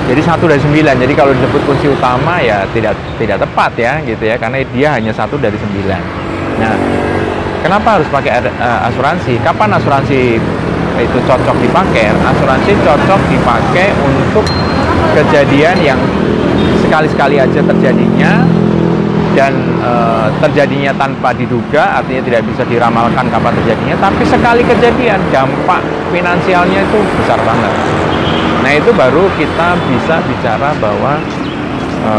Jadi 0.07 0.21
satu 0.23 0.47
dari 0.47 0.61
sembilan. 0.63 0.95
Jadi 1.03 1.13
kalau 1.13 1.35
disebut 1.35 1.61
kunci 1.67 1.91
utama 1.91 2.39
ya 2.39 2.63
tidak 2.71 2.95
tidak 3.19 3.43
tepat 3.43 3.71
ya 3.75 3.99
gitu 4.07 4.23
ya 4.23 4.39
karena 4.39 4.63
dia 4.71 4.87
hanya 4.95 5.11
satu 5.11 5.35
dari 5.35 5.59
sembilan. 5.59 6.01
Nah, 6.63 6.73
kenapa 7.59 7.99
harus 7.99 8.07
pakai 8.07 8.39
uh, 8.47 8.87
asuransi? 8.87 9.35
Kapan 9.43 9.75
asuransi 9.75 10.39
itu 10.97 11.17
cocok 11.27 11.55
dipakai? 11.59 12.07
Asuransi 12.23 12.71
cocok 12.87 13.21
dipakai 13.27 13.87
untuk 13.99 14.47
kejadian 15.13 15.75
yang 15.83 15.99
sekali-sekali 16.87 17.35
aja 17.37 17.59
terjadinya 17.59 18.47
dan 19.37 19.53
e, 19.77 19.91
terjadinya 20.41 20.89
tanpa 20.97 21.29
diduga 21.29 22.01
artinya 22.01 22.25
tidak 22.25 22.41
bisa 22.49 22.65
diramalkan 22.65 23.29
kapan 23.29 23.53
terjadinya 23.61 23.95
tapi 24.01 24.25
sekali 24.25 24.65
kejadian 24.65 25.21
dampak 25.29 25.85
finansialnya 26.09 26.81
itu 26.81 26.99
besar 27.21 27.37
banget 27.45 27.73
nah 28.67 28.75
itu 28.75 28.91
baru 28.91 29.31
kita 29.39 29.79
bisa 29.87 30.19
bicara 30.27 30.75
bahwa 30.83 31.15
e, 32.03 32.13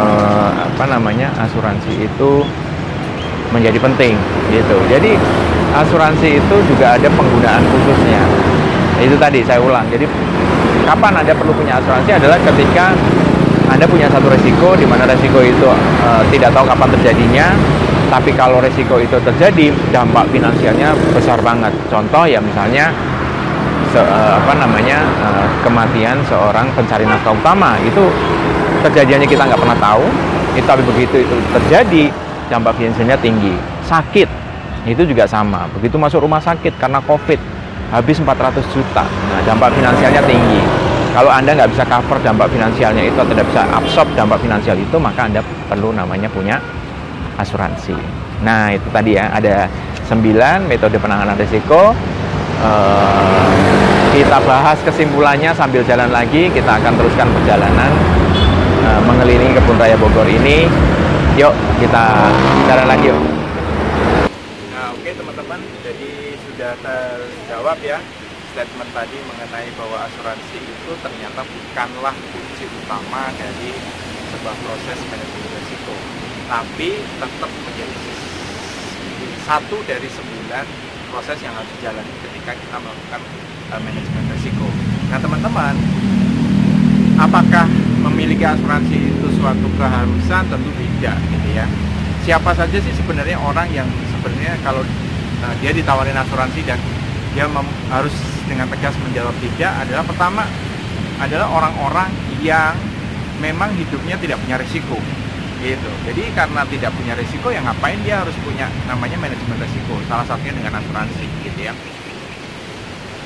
apa 0.65 0.85
namanya 0.89 1.29
asuransi 1.45 2.09
itu 2.09 2.41
menjadi 3.53 3.77
penting 3.77 4.17
gitu. 4.49 4.81
Jadi 4.89 5.13
asuransi 5.77 6.41
itu 6.41 6.57
juga 6.73 6.97
ada 6.97 7.05
penggunaan 7.13 7.61
khususnya. 7.69 8.25
Itu 8.97 9.21
tadi 9.21 9.45
saya 9.45 9.61
ulang. 9.61 9.93
Jadi 9.93 10.09
kapan 10.89 11.21
Anda 11.21 11.37
perlu 11.37 11.53
punya 11.53 11.85
asuransi 11.85 12.17
adalah 12.17 12.41
ketika 12.41 12.97
anda 13.69 13.85
punya 13.85 14.09
satu 14.09 14.33
resiko 14.33 14.73
di 14.81 14.89
mana 14.89 15.05
resiko 15.05 15.45
itu 15.45 15.69
e, 16.01 16.09
tidak 16.33 16.57
tahu 16.57 16.65
kapan 16.65 16.89
terjadinya, 16.97 17.53
tapi 18.09 18.33
kalau 18.33 18.65
resiko 18.65 18.97
itu 18.97 19.21
terjadi, 19.21 19.69
dampak 19.93 20.25
finansialnya 20.33 20.97
besar 21.13 21.37
banget. 21.45 21.77
Contoh 21.93 22.25
ya 22.25 22.41
misalnya 22.41 22.89
se, 23.91 24.01
e, 24.01 24.19
apa 24.39 24.53
namanya 24.57 24.99
e, 25.03 25.29
kematian 25.65 26.19
seorang 26.29 26.69
pencari 26.77 27.05
nafkah 27.05 27.35
utama 27.35 27.77
itu 27.85 28.03
kejadiannya 28.87 29.29
kita 29.29 29.43
nggak 29.49 29.61
pernah 29.61 29.79
tahu, 29.79 30.05
itu 30.55 30.67
tapi 30.67 30.83
begitu 30.87 31.27
itu 31.27 31.35
terjadi 31.53 32.05
dampak 32.49 32.79
finansialnya 32.79 33.19
tinggi. 33.19 33.55
Sakit 33.85 34.29
itu 34.87 35.03
juga 35.05 35.29
sama. 35.29 35.69
Begitu 35.77 36.01
masuk 36.01 36.25
rumah 36.25 36.41
sakit 36.41 36.79
karena 36.79 37.03
COVID 37.05 37.41
habis 37.93 38.17
400 38.21 38.63
juta. 38.73 39.05
Nah, 39.05 39.41
dampak 39.45 39.75
finansialnya 39.75 40.23
tinggi 40.25 40.89
kalau 41.19 41.35
Anda 41.35 41.51
nggak 41.57 41.75
bisa 41.75 41.83
cover 41.89 42.21
dampak 42.21 42.47
finansialnya 42.53 43.03
itu 43.09 43.17
atau 43.17 43.33
tidak 43.33 43.51
bisa 43.51 43.67
absorb 43.75 44.07
dampak 44.15 44.39
finansial 44.39 44.77
itu, 44.77 44.97
maka 45.01 45.27
Anda 45.27 45.41
perlu 45.67 45.91
namanya 45.91 46.29
punya 46.29 46.61
asuransi. 47.41 47.97
Nah, 48.45 48.77
itu 48.77 48.87
tadi 48.93 49.19
ya, 49.19 49.33
ada 49.33 49.67
9 50.07 50.71
metode 50.71 50.95
penanganan 51.01 51.35
risiko. 51.35 51.97
Uh, 52.63 53.88
kita 54.19 54.43
bahas 54.43 54.75
kesimpulannya 54.83 55.55
sambil 55.55 55.79
jalan 55.87 56.11
lagi, 56.11 56.51
kita 56.51 56.67
akan 56.83 56.91
teruskan 56.99 57.31
perjalanan 57.39 57.87
uh, 58.83 58.99
mengelilingi 59.07 59.55
kebun 59.55 59.79
raya 59.79 59.95
Bogor 59.95 60.27
ini. 60.27 60.67
Yuk, 61.39 61.55
kita 61.79 62.27
jalan 62.67 62.87
lagi 62.91 63.15
yuk. 63.15 63.21
Nah, 64.75 64.91
oke 64.91 65.07
okay, 65.07 65.15
teman-teman, 65.15 65.63
jadi 65.87 66.35
sudah 66.35 66.75
terjawab 66.83 67.79
ya 67.79 68.03
statement 68.51 68.91
tadi 68.91 69.23
mengenai 69.23 69.71
bahwa 69.79 70.11
asuransi 70.11 70.67
itu 70.67 70.91
ternyata 70.99 71.47
bukanlah 71.47 72.15
kunci 72.35 72.67
utama 72.67 73.31
dari 73.39 73.71
sebuah 74.35 74.57
proses 74.67 74.99
manajemen 75.15 75.51
risiko, 75.63 75.95
tapi 76.51 76.91
tetap 77.23 77.51
menjadi 77.55 78.11
satu 79.47 79.79
dari 79.87 80.11
sembilan 80.11 80.65
proses 81.15 81.39
yang 81.39 81.55
harus 81.55 81.71
dijalani 81.79 82.13
ketika 82.19 82.59
kita 82.59 82.77
melakukan 82.83 83.23
uh, 83.73 83.81
manajemen 83.81 84.25
risiko. 84.33 84.67
Nah 85.13 85.19
teman-teman, 85.21 85.75
apakah 87.21 87.67
memiliki 88.09 88.45
asuransi 88.45 89.13
itu 89.13 89.27
suatu 89.37 89.67
keharusan? 89.77 90.43
Tentu 90.49 90.71
tidak, 90.77 91.17
gitu 91.33 91.49
ya. 91.53 91.67
Siapa 92.25 92.53
saja 92.53 92.77
sih 92.77 92.93
sebenarnya 92.93 93.41
orang 93.41 93.69
yang 93.73 93.89
sebenarnya 94.13 94.57
kalau 94.61 94.85
uh, 95.45 95.55
dia 95.61 95.73
ditawarin 95.73 96.17
asuransi 96.17 96.61
dan 96.65 96.81
dia 97.33 97.45
harus 97.93 98.15
dengan 98.49 98.67
tegas 98.73 98.97
menjawab 99.05 99.37
tidak 99.39 99.73
adalah 99.85 100.05
pertama 100.05 100.43
adalah 101.21 101.47
orang-orang 101.51 102.11
yang 102.41 102.73
memang 103.39 103.71
hidupnya 103.77 104.19
tidak 104.19 104.41
punya 104.43 104.57
risiko 104.59 104.97
gitu 105.59 105.91
jadi 106.07 106.23
karena 106.35 106.63
tidak 106.71 106.91
punya 106.95 107.15
risiko 107.19 107.51
ya 107.51 107.59
ngapain 107.63 107.99
dia 108.07 108.23
harus 108.23 108.35
punya 108.47 108.71
namanya 108.87 109.19
manajemen 109.19 109.59
risiko 109.59 109.99
salah 110.07 110.23
satunya 110.23 110.55
dengan 110.55 110.79
asuransi 110.79 111.27
gitu 111.43 111.61
ya 111.67 111.75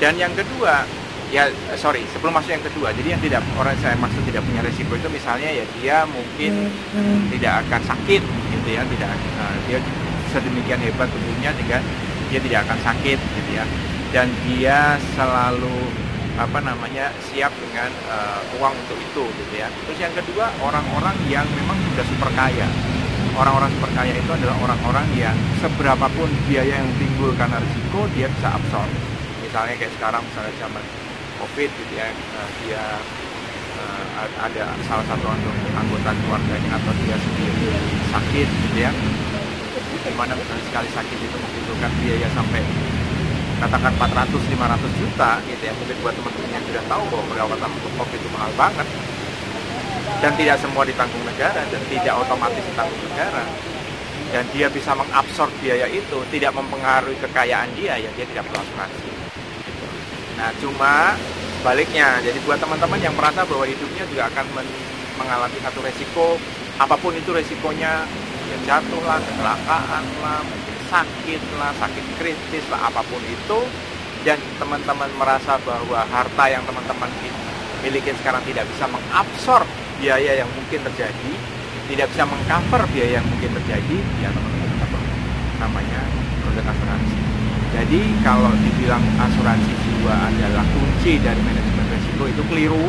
dan 0.03 0.19
yang 0.19 0.35
kedua 0.35 0.83
ya 1.31 1.47
sorry 1.79 2.03
sebelum 2.11 2.35
masuk 2.35 2.51
yang 2.59 2.65
kedua 2.67 2.91
jadi 2.91 3.15
yang 3.15 3.21
tidak 3.23 3.39
orang 3.55 3.71
saya 3.79 3.95
maksud 3.95 4.19
tidak 4.27 4.43
punya 4.43 4.59
risiko 4.59 4.99
itu 4.99 5.07
misalnya 5.07 5.47
ya 5.47 5.63
dia 5.79 6.03
mungkin 6.03 6.67
tidak 7.31 7.63
akan 7.63 7.81
sakit 7.87 8.19
gitu 8.27 8.67
ya 8.67 8.83
tidak 8.83 9.15
uh, 9.15 9.55
dia 9.63 9.79
sedemikian 10.35 10.83
hebat 10.83 11.07
tubuhnya 11.07 11.55
juga 11.55 11.79
dia 12.27 12.39
tidak 12.43 12.59
akan 12.67 12.79
sakit 12.83 13.15
gitu 13.15 13.51
ya 13.55 13.63
dan 14.11 14.27
dia 14.43 14.99
selalu 15.15 15.87
apa 16.35 16.59
namanya 16.65 17.15
siap 17.29 17.55
dengan 17.61 17.87
uh, 18.09 18.41
uang 18.57 18.73
untuk 18.73 18.97
itu 18.97 19.21
gitu 19.37 19.53
ya. 19.53 19.69
Terus 19.85 19.97
yang 20.01 20.13
kedua 20.17 20.49
orang-orang 20.65 21.13
yang 21.29 21.45
memang 21.53 21.77
sudah 21.93 22.05
super 22.09 22.29
kaya. 22.33 22.65
Orang-orang 23.37 23.69
super 23.77 23.93
kaya 23.93 24.17
itu 24.17 24.31
adalah 24.33 24.57
orang-orang 24.65 25.05
yang 25.13 25.37
seberapapun 25.61 26.29
biaya 26.49 26.81
yang 26.81 26.89
timbul 26.97 27.29
karena 27.37 27.61
risiko 27.61 28.09
dia 28.17 28.25
bisa 28.33 28.49
absorb. 28.49 29.12
Misalnya 29.53 29.77
kayak 29.77 29.93
sekarang 30.01 30.25
misalnya 30.25 30.53
zaman 30.57 30.81
covid 31.37 31.69
gitu 31.69 31.93
ya, 31.93 32.09
uh, 32.09 32.49
dia 32.65 32.81
uh, 33.77 34.25
ada 34.49 34.73
salah 34.89 35.05
satu 35.05 35.29
anggota 35.77 36.09
keluarganya 36.09 36.73
atau 36.73 36.89
dia 37.05 37.13
sendiri 37.21 37.69
sakit 38.09 38.47
gitu 38.49 38.77
ya. 38.81 38.89
Di 40.01 40.09
mana 40.17 40.33
misalnya 40.33 40.65
sekali 40.73 40.89
sakit 40.89 41.17
itu 41.21 41.37
membutuhkan 41.37 41.93
biaya 42.01 42.25
sampai 42.33 42.65
katakan 43.61 43.93
400 43.93 44.41
500 44.41 44.99
juta 45.05 45.29
gitu 45.45 45.61
ya 45.69 45.73
mungkin 45.77 45.97
buat 46.01 46.17
teman-teman 46.17 46.49
yang 46.49 46.65
sudah 46.65 46.83
tahu 46.89 47.03
bahwa 47.13 47.25
perawatan 47.29 47.69
untuk 47.77 47.93
COVID 48.01 48.19
itu 48.25 48.29
mahal 48.33 48.51
banget 48.57 48.87
dan 50.17 50.31
tidak 50.33 50.57
semua 50.65 50.81
ditanggung 50.81 51.21
negara 51.29 51.61
dan 51.61 51.81
tidak 51.93 52.13
otomatis 52.17 52.63
ditanggung 52.73 53.01
negara 53.05 53.45
dan 54.33 54.43
dia 54.49 54.65
bisa 54.73 54.97
mengabsorb 54.97 55.53
biaya 55.61 55.85
itu 55.93 56.17
tidak 56.33 56.57
mempengaruhi 56.57 57.21
kekayaan 57.21 57.69
dia 57.77 58.01
ya 58.01 58.09
dia 58.17 58.25
tidak 58.25 58.49
perlu 58.49 58.65
asuransi. 58.65 59.12
Nah 60.39 60.49
cuma 60.59 61.15
baliknya 61.61 62.19
jadi 62.19 62.37
buat 62.43 62.59
teman-teman 62.59 62.99
yang 62.99 63.15
merasa 63.15 63.47
bahwa 63.47 63.63
hidupnya 63.63 64.03
juga 64.09 64.27
akan 64.33 64.45
mengalami 65.19 65.57
satu 65.63 65.79
resiko 65.85 66.41
apa 66.81 66.97
pun 66.97 67.13
itu 67.13 67.29
resikonya 67.29 68.03
jatuh 68.65 69.01
lah 69.05 69.17
kecelakaan 69.21 70.03
lah 70.21 70.41
sakit 70.93 71.41
lah, 71.57 71.73
sakit 71.81 72.05
kritis 72.21 72.65
lah, 72.69 72.93
apa 72.93 73.01
pun 73.09 73.17
itu 73.25 73.59
dan 74.21 74.37
teman-teman 74.61 75.09
merasa 75.17 75.57
bahwa 75.65 76.05
harta 76.05 76.45
yang 76.45 76.61
teman-teman 76.69 77.09
miliki 77.81 78.13
sekarang 78.21 78.45
tidak 78.45 78.69
bisa 78.69 78.85
mengabsorb 78.85 79.65
biaya 79.97 80.45
yang 80.45 80.49
mungkin 80.53 80.79
terjadi, 80.85 81.31
tidak 81.89 82.07
bisa 82.13 82.23
mengcover 82.29 82.81
biaya 82.93 83.19
yang 83.19 83.27
mungkin 83.27 83.51
terjadi, 83.57 83.97
ya 84.21 84.29
teman-teman 84.31 85.01
namanya 85.59 86.01
produk 86.45 86.71
asuransi. 86.71 87.32
Jadi 87.73 87.99
kalau 88.21 88.53
dibilang 88.61 89.01
asuransi 89.17 89.73
jiwa 89.81 90.13
adalah 90.29 90.61
kunci 90.77 91.17
dari 91.17 91.41
manajemen 91.41 91.85
risiko 91.89 92.23
itu 92.29 92.43
keliru, 92.45 92.87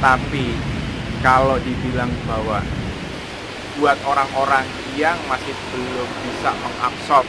tapi 0.00 0.56
kalau 1.20 1.60
dibilang 1.60 2.08
bahwa 2.24 2.64
buat 3.76 4.00
orang-orang 4.08 4.64
yang 4.96 5.20
masih 5.28 5.52
belum 5.72 6.08
bisa 6.24 6.50
mengabsorb 6.64 7.28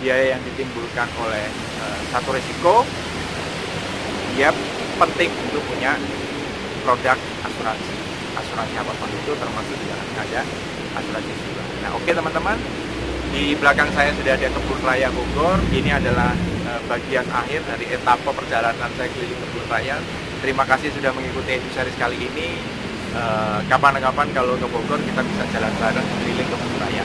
biaya 0.00 0.34
yang 0.34 0.42
ditimbulkan 0.48 1.06
oleh 1.20 1.44
uh, 1.84 2.00
satu 2.08 2.34
risiko, 2.34 2.88
ya 4.34 4.48
penting 4.96 5.28
untuk 5.48 5.60
punya 5.68 5.94
produk 6.88 7.20
asuransi. 7.46 7.94
Asuransi 8.32 8.74
apa 8.80 8.92
pun 8.96 9.12
itu 9.12 9.32
termasuk 9.36 9.76
di 9.76 9.86
dalamnya 9.92 10.20
ada 10.24 10.40
asuransi 10.98 11.32
jiwa. 11.36 11.64
Nah 11.84 11.90
oke 11.94 12.04
okay, 12.04 12.12
teman-teman, 12.16 12.56
di 13.32 13.56
belakang 13.56 13.88
saya 13.96 14.12
sudah 14.12 14.36
ada 14.36 14.48
kebun 14.52 14.80
raya 14.84 15.08
Bogor. 15.08 15.56
Ini 15.72 15.96
adalah 15.96 16.36
uh, 16.68 16.80
bagian 16.84 17.24
akhir 17.32 17.64
dari 17.64 17.88
etapa 17.88 18.28
perjalanan 18.28 18.92
saya 19.00 19.08
keliling 19.08 19.40
kebun 19.40 19.64
raya. 19.72 19.96
Terima 20.44 20.68
kasih 20.68 20.92
sudah 20.92 21.10
mengikuti 21.16 21.56
edisi 21.56 21.80
kali 21.96 22.20
ini. 22.20 22.60
Kapan-kapan 23.68 24.28
uh, 24.28 24.32
kalau 24.36 24.56
ke 24.60 24.68
Bogor 24.68 25.00
kita 25.00 25.20
bisa 25.24 25.42
jalan 25.48 25.72
bareng 25.80 26.06
keliling 26.20 26.48
kebun 26.52 26.72
raya. 26.76 27.04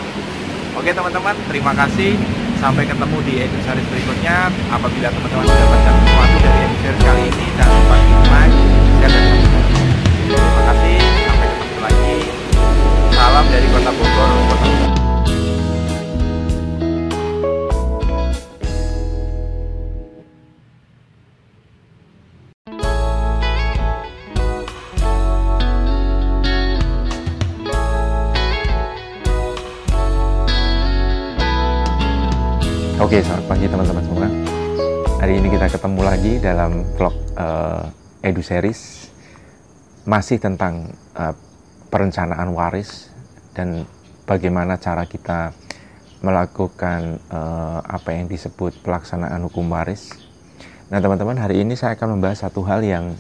Oke 0.76 0.92
teman-teman, 0.92 1.36
terima 1.48 1.72
kasih. 1.74 2.20
Sampai 2.60 2.84
ketemu 2.84 3.18
di 3.24 3.34
edisi 3.48 3.70
berikutnya. 3.88 4.52
Apabila 4.68 5.08
teman-teman 5.08 5.46
mendapatkan 5.48 5.96
sesuatu 6.04 6.38
dari 6.44 6.60
edisi 6.68 6.88
kali 7.08 7.24
ini, 7.24 7.46
jangan 7.56 7.76
lupa 7.80 7.98
like, 8.28 8.58
share, 9.00 9.12
dan 9.16 9.24
subscribe. 9.32 9.68
Terima 10.28 10.62
kasih. 10.76 10.98
Sampai 11.24 11.48
ketemu 11.56 11.78
lagi. 11.80 12.18
Salam 13.16 13.46
dari 13.48 13.68
Kota 13.72 13.92
Bogor, 13.96 14.30
Kota 14.52 14.68
Bogor. 14.68 14.87
Oke, 33.08 33.24
selamat 33.24 33.48
pagi 33.48 33.72
teman-teman 33.72 34.04
semua. 34.04 34.28
Hari 35.24 35.40
ini 35.40 35.48
kita 35.48 35.72
ketemu 35.72 36.02
lagi 36.04 36.44
dalam 36.44 36.84
vlog 37.00 37.16
uh, 37.40 37.88
Edu 38.20 38.44
Series 38.44 39.08
masih 40.04 40.44
tentang 40.44 40.92
uh, 41.16 41.32
perencanaan 41.88 42.52
waris 42.52 43.08
dan 43.56 43.88
bagaimana 44.28 44.76
cara 44.76 45.08
kita 45.08 45.56
melakukan 46.20 47.24
uh, 47.32 47.80
apa 47.80 48.12
yang 48.12 48.28
disebut 48.28 48.76
pelaksanaan 48.84 49.40
hukum 49.48 49.72
waris. 49.72 50.12
Nah, 50.92 51.00
teman-teman, 51.00 51.40
hari 51.40 51.64
ini 51.64 51.80
saya 51.80 51.96
akan 51.96 52.20
membahas 52.20 52.44
satu 52.44 52.60
hal 52.68 52.84
yang 52.84 53.16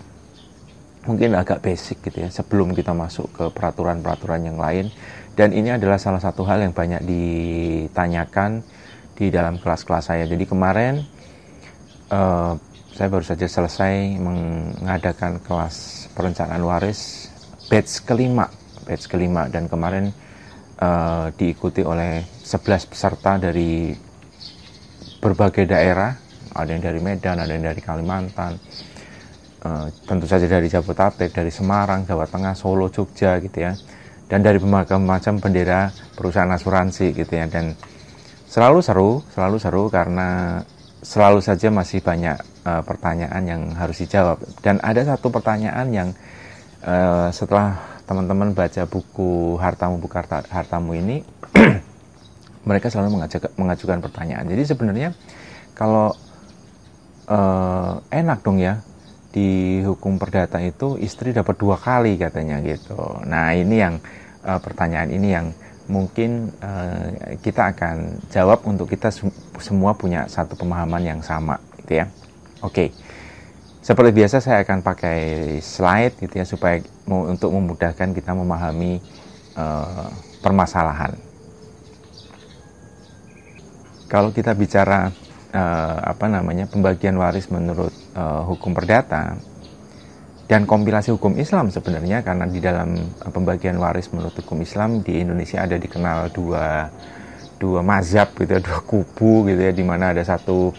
mungkin 1.07 1.31
agak 1.31 1.63
basic 1.63 2.03
gitu 2.03 2.27
ya 2.27 2.29
sebelum 2.29 2.75
kita 2.75 2.91
masuk 2.91 3.31
ke 3.31 3.45
peraturan-peraturan 3.55 4.51
yang 4.51 4.59
lain 4.59 4.91
dan 5.39 5.55
ini 5.55 5.71
adalah 5.71 5.95
salah 5.95 6.19
satu 6.19 6.43
hal 6.43 6.59
yang 6.59 6.75
banyak 6.75 6.99
ditanyakan 7.07 8.67
di 9.17 9.33
dalam 9.33 9.57
kelas-kelas 9.57 10.13
saya. 10.13 10.29
Jadi 10.29 10.45
kemarin 10.45 11.01
uh, 12.13 12.53
saya 12.93 13.07
baru 13.09 13.25
saja 13.25 13.49
selesai 13.49 14.21
mengadakan 14.21 15.41
kelas 15.41 16.07
perencanaan 16.13 16.61
waris 16.61 17.33
batch 17.65 18.05
kelima, 18.05 18.45
batch 18.85 19.09
kelima. 19.09 19.49
Dan 19.49 19.65
kemarin 19.65 20.13
uh, 20.77 21.33
diikuti 21.33 21.81
oleh 21.81 22.21
11 22.45 22.89
peserta 22.93 23.41
dari 23.41 23.89
berbagai 25.17 25.65
daerah, 25.65 26.13
ada 26.53 26.69
yang 26.69 26.81
dari 26.85 27.01
Medan, 27.01 27.41
ada 27.41 27.49
yang 27.49 27.65
dari 27.65 27.81
Kalimantan, 27.81 28.53
uh, 29.65 29.89
tentu 30.05 30.29
saja 30.29 30.45
dari 30.45 30.69
Jabodetabek, 30.69 31.33
dari 31.33 31.49
Semarang, 31.49 32.05
Jawa 32.05 32.29
Tengah, 32.29 32.53
Solo, 32.53 32.93
Jogja 32.93 33.41
gitu 33.41 33.65
ya, 33.65 33.73
dan 34.29 34.45
dari 34.45 34.61
berbagai 34.61 35.01
macam 35.01 35.41
bendera 35.41 35.89
perusahaan 36.13 36.49
asuransi 36.53 37.13
gitu 37.17 37.33
ya. 37.33 37.49
Dan 37.49 37.73
Selalu 38.47 38.79
seru, 38.79 39.09
selalu 39.35 39.57
seru 39.59 39.83
karena 39.91 40.63
selalu 41.03 41.43
saja 41.43 41.67
masih 41.67 41.99
banyak 41.99 42.39
uh, 42.63 42.79
pertanyaan 42.79 43.43
yang 43.43 43.61
harus 43.75 43.99
dijawab. 43.99 44.39
Dan 44.63 44.79
ada 44.79 45.03
satu 45.03 45.27
pertanyaan 45.27 45.87
yang 45.91 46.09
uh, 46.87 47.27
setelah 47.35 47.75
teman-teman 48.07 48.55
baca 48.55 48.87
buku 48.87 49.59
Hartamu 49.59 49.99
Bukan 49.99 50.23
Hartamu 50.47 50.95
ini, 50.95 51.27
mereka 52.67 52.87
selalu 52.87 53.19
mengajak, 53.19 53.51
mengajukan 53.59 53.99
pertanyaan. 53.99 54.47
Jadi 54.47 54.63
sebenarnya 54.63 55.09
kalau 55.75 56.15
uh, 57.27 57.99
enak 58.09 58.47
dong 58.47 58.63
ya 58.63 58.79
di 59.35 59.83
hukum 59.83 60.15
perdata 60.15 60.57
itu 60.63 60.95
istri 60.97 61.35
dapat 61.35 61.59
dua 61.59 61.75
kali 61.75 62.15
katanya 62.15 62.63
gitu. 62.63 63.21
Nah 63.27 63.51
ini 63.53 63.75
yang 63.75 63.99
uh, 64.47 64.59
pertanyaan 64.63 65.11
ini 65.11 65.29
yang 65.35 65.51
mungkin 65.87 66.51
uh, 66.59 67.35
kita 67.39 67.71
akan 67.75 68.27
jawab 68.31 68.63
untuk 68.67 68.91
kita 68.91 69.11
semua 69.59 69.95
punya 69.95 70.27
satu 70.27 70.59
pemahaman 70.59 71.03
yang 71.03 71.21
sama 71.23 71.59
gitu 71.83 72.03
ya. 72.03 72.05
Oke. 72.61 72.71
Okay. 72.71 72.89
Seperti 73.87 74.11
biasa 74.11 74.43
saya 74.43 74.67
akan 74.67 74.83
pakai 74.83 75.19
slide 75.63 76.19
gitu 76.19 76.43
ya 76.43 76.43
supaya 76.43 76.83
untuk 77.07 77.55
memudahkan 77.55 78.11
kita 78.11 78.35
memahami 78.35 78.99
uh, 79.55 80.11
permasalahan. 80.43 81.15
Kalau 84.11 84.35
kita 84.35 84.51
bicara 84.59 85.07
uh, 85.55 85.97
apa 86.03 86.27
namanya 86.27 86.67
pembagian 86.67 87.15
waris 87.15 87.47
menurut 87.47 87.95
uh, 88.11 88.43
hukum 88.43 88.75
perdata, 88.75 89.39
dan 90.47 90.63
kompilasi 90.63 91.11
hukum 91.11 91.35
Islam 91.35 91.67
sebenarnya 91.67 92.23
karena 92.23 92.47
di 92.47 92.63
dalam 92.63 92.95
eh, 92.95 93.31
pembagian 93.31 93.75
waris 93.77 94.09
menurut 94.15 94.33
hukum 94.39 94.63
Islam 94.63 95.03
di 95.03 95.19
Indonesia 95.19 95.61
ada 95.61 95.75
dikenal 95.75 96.31
dua 96.31 96.87
dua 97.59 97.83
mazhab 97.83 98.31
gitu 98.39 98.55
ya, 98.55 98.61
dua 98.67 98.79
kubu 98.81 99.51
gitu 99.51 99.61
ya 99.61 99.75
di 99.75 99.83
mana 99.83 100.15
ada 100.15 100.23
satu 100.23 100.71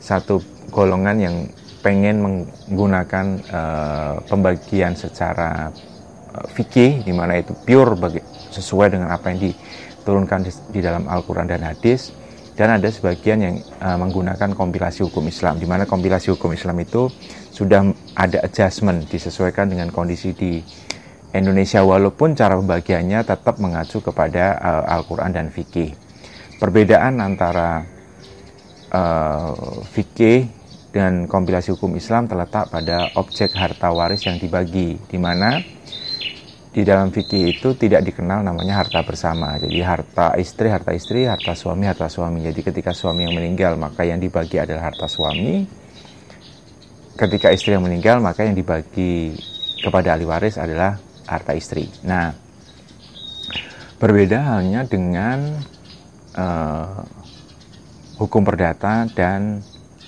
satu 0.00 0.44
golongan 0.68 1.16
yang 1.16 1.36
pengen 1.80 2.20
menggunakan 2.20 3.26
uh, 3.48 4.14
pembagian 4.28 4.92
secara 4.92 5.72
uh, 6.36 6.46
fikih 6.52 7.00
di 7.00 7.12
mana 7.16 7.40
itu 7.40 7.56
pure 7.56 7.96
bagi, 7.96 8.20
sesuai 8.52 8.92
dengan 8.92 9.08
apa 9.16 9.32
yang 9.32 9.48
diturunkan 9.48 10.44
di, 10.44 10.52
di 10.76 10.80
dalam 10.84 11.08
Al-Qur'an 11.08 11.48
dan 11.48 11.64
hadis 11.64 12.12
dan 12.60 12.76
ada 12.76 12.92
sebagian 12.92 13.40
yang 13.40 13.56
uh, 13.80 13.96
menggunakan 13.96 14.52
kompilasi 14.52 15.08
hukum 15.08 15.24
Islam 15.32 15.56
di 15.56 15.64
mana 15.64 15.88
kompilasi 15.88 16.36
hukum 16.36 16.52
Islam 16.52 16.76
itu 16.84 17.08
sudah 17.48 17.88
ada 18.12 18.44
adjustment 18.44 19.08
disesuaikan 19.08 19.72
dengan 19.72 19.88
kondisi 19.88 20.36
di 20.36 20.60
Indonesia 21.32 21.80
walaupun 21.80 22.36
cara 22.36 22.60
pembagiannya 22.60 23.24
tetap 23.24 23.56
mengacu 23.64 24.04
kepada 24.04 24.60
uh, 24.60 24.92
Al-Qur'an 24.92 25.32
dan 25.32 25.48
fikih. 25.48 25.96
Perbedaan 26.60 27.24
antara 27.24 27.80
uh, 28.92 29.80
fikih 29.88 30.44
dan 30.92 31.24
kompilasi 31.32 31.72
hukum 31.72 31.96
Islam 31.96 32.28
terletak 32.28 32.68
pada 32.68 33.08
objek 33.16 33.56
harta 33.56 33.88
waris 33.88 34.28
yang 34.28 34.36
dibagi 34.36 35.00
di 35.00 35.16
mana 35.16 35.64
di 36.70 36.86
dalam 36.86 37.10
fikih 37.10 37.50
itu 37.50 37.74
tidak 37.74 38.06
dikenal 38.06 38.46
namanya 38.46 38.78
harta 38.78 39.02
bersama. 39.02 39.58
Jadi 39.58 39.82
harta 39.82 40.38
istri, 40.38 40.70
harta 40.70 40.94
istri, 40.94 41.26
harta 41.26 41.58
suami, 41.58 41.90
harta 41.90 42.06
suami. 42.06 42.46
Jadi 42.46 42.60
ketika 42.62 42.94
suami 42.94 43.26
yang 43.26 43.34
meninggal, 43.34 43.74
maka 43.74 44.06
yang 44.06 44.22
dibagi 44.22 44.62
adalah 44.62 44.94
harta 44.94 45.10
suami. 45.10 45.66
Ketika 47.18 47.50
istri 47.50 47.74
yang 47.74 47.82
meninggal, 47.82 48.22
maka 48.22 48.46
yang 48.46 48.54
dibagi 48.54 49.34
kepada 49.82 50.14
ahli 50.14 50.24
waris 50.24 50.62
adalah 50.62 50.94
harta 51.26 51.58
istri. 51.58 51.90
Nah, 52.06 52.30
berbeda 53.98 54.38
halnya 54.38 54.86
dengan 54.86 55.58
uh, 56.38 57.02
hukum 58.14 58.46
perdata 58.46 59.10
dan 59.10 59.58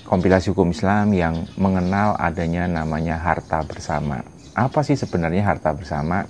kompilasi 0.06 0.54
hukum 0.54 0.70
Islam 0.70 1.10
yang 1.10 1.34
mengenal 1.58 2.14
adanya 2.22 2.70
namanya 2.70 3.18
harta 3.18 3.66
bersama. 3.66 4.22
Apa 4.54 4.84
sih 4.86 4.94
sebenarnya 4.94 5.42
harta 5.42 5.72
bersama? 5.74 6.22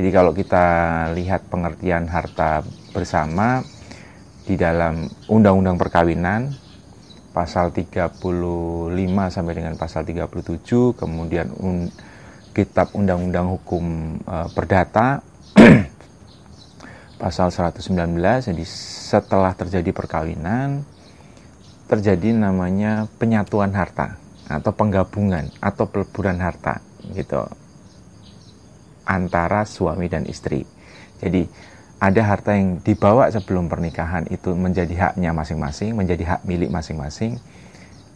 Jadi 0.00 0.16
kalau 0.16 0.32
kita 0.32 0.64
lihat 1.12 1.52
pengertian 1.52 2.08
harta 2.08 2.64
bersama 2.96 3.60
di 4.48 4.56
dalam 4.56 5.12
Undang-Undang 5.28 5.76
Perkawinan 5.76 6.48
pasal 7.36 7.68
35 7.68 8.16
sampai 9.28 9.52
dengan 9.52 9.76
pasal 9.76 10.08
37, 10.08 10.96
kemudian 10.96 11.52
un, 11.52 11.92
Kitab 12.56 12.96
Undang-Undang 12.96 13.52
Hukum 13.52 13.84
e, 14.24 14.36
Perdata 14.56 15.20
pasal 17.20 17.52
119 17.52 17.92
jadi 18.24 18.64
setelah 18.64 19.52
terjadi 19.52 19.92
perkawinan 19.92 20.80
terjadi 21.92 22.32
namanya 22.32 23.04
penyatuan 23.20 23.76
harta 23.76 24.16
atau 24.48 24.72
penggabungan 24.72 25.52
atau 25.60 25.84
peleburan 25.84 26.40
harta 26.40 26.80
gitu 27.12 27.44
antara 29.10 29.66
suami 29.66 30.06
dan 30.06 30.22
istri. 30.30 30.62
Jadi 31.18 31.50
ada 31.98 32.22
harta 32.22 32.54
yang 32.54 32.78
dibawa 32.80 33.26
sebelum 33.28 33.66
pernikahan 33.66 34.30
itu 34.30 34.54
menjadi 34.54 35.10
haknya 35.10 35.34
masing-masing, 35.34 35.98
menjadi 35.98 36.38
hak 36.38 36.40
milik 36.46 36.70
masing-masing. 36.70 37.42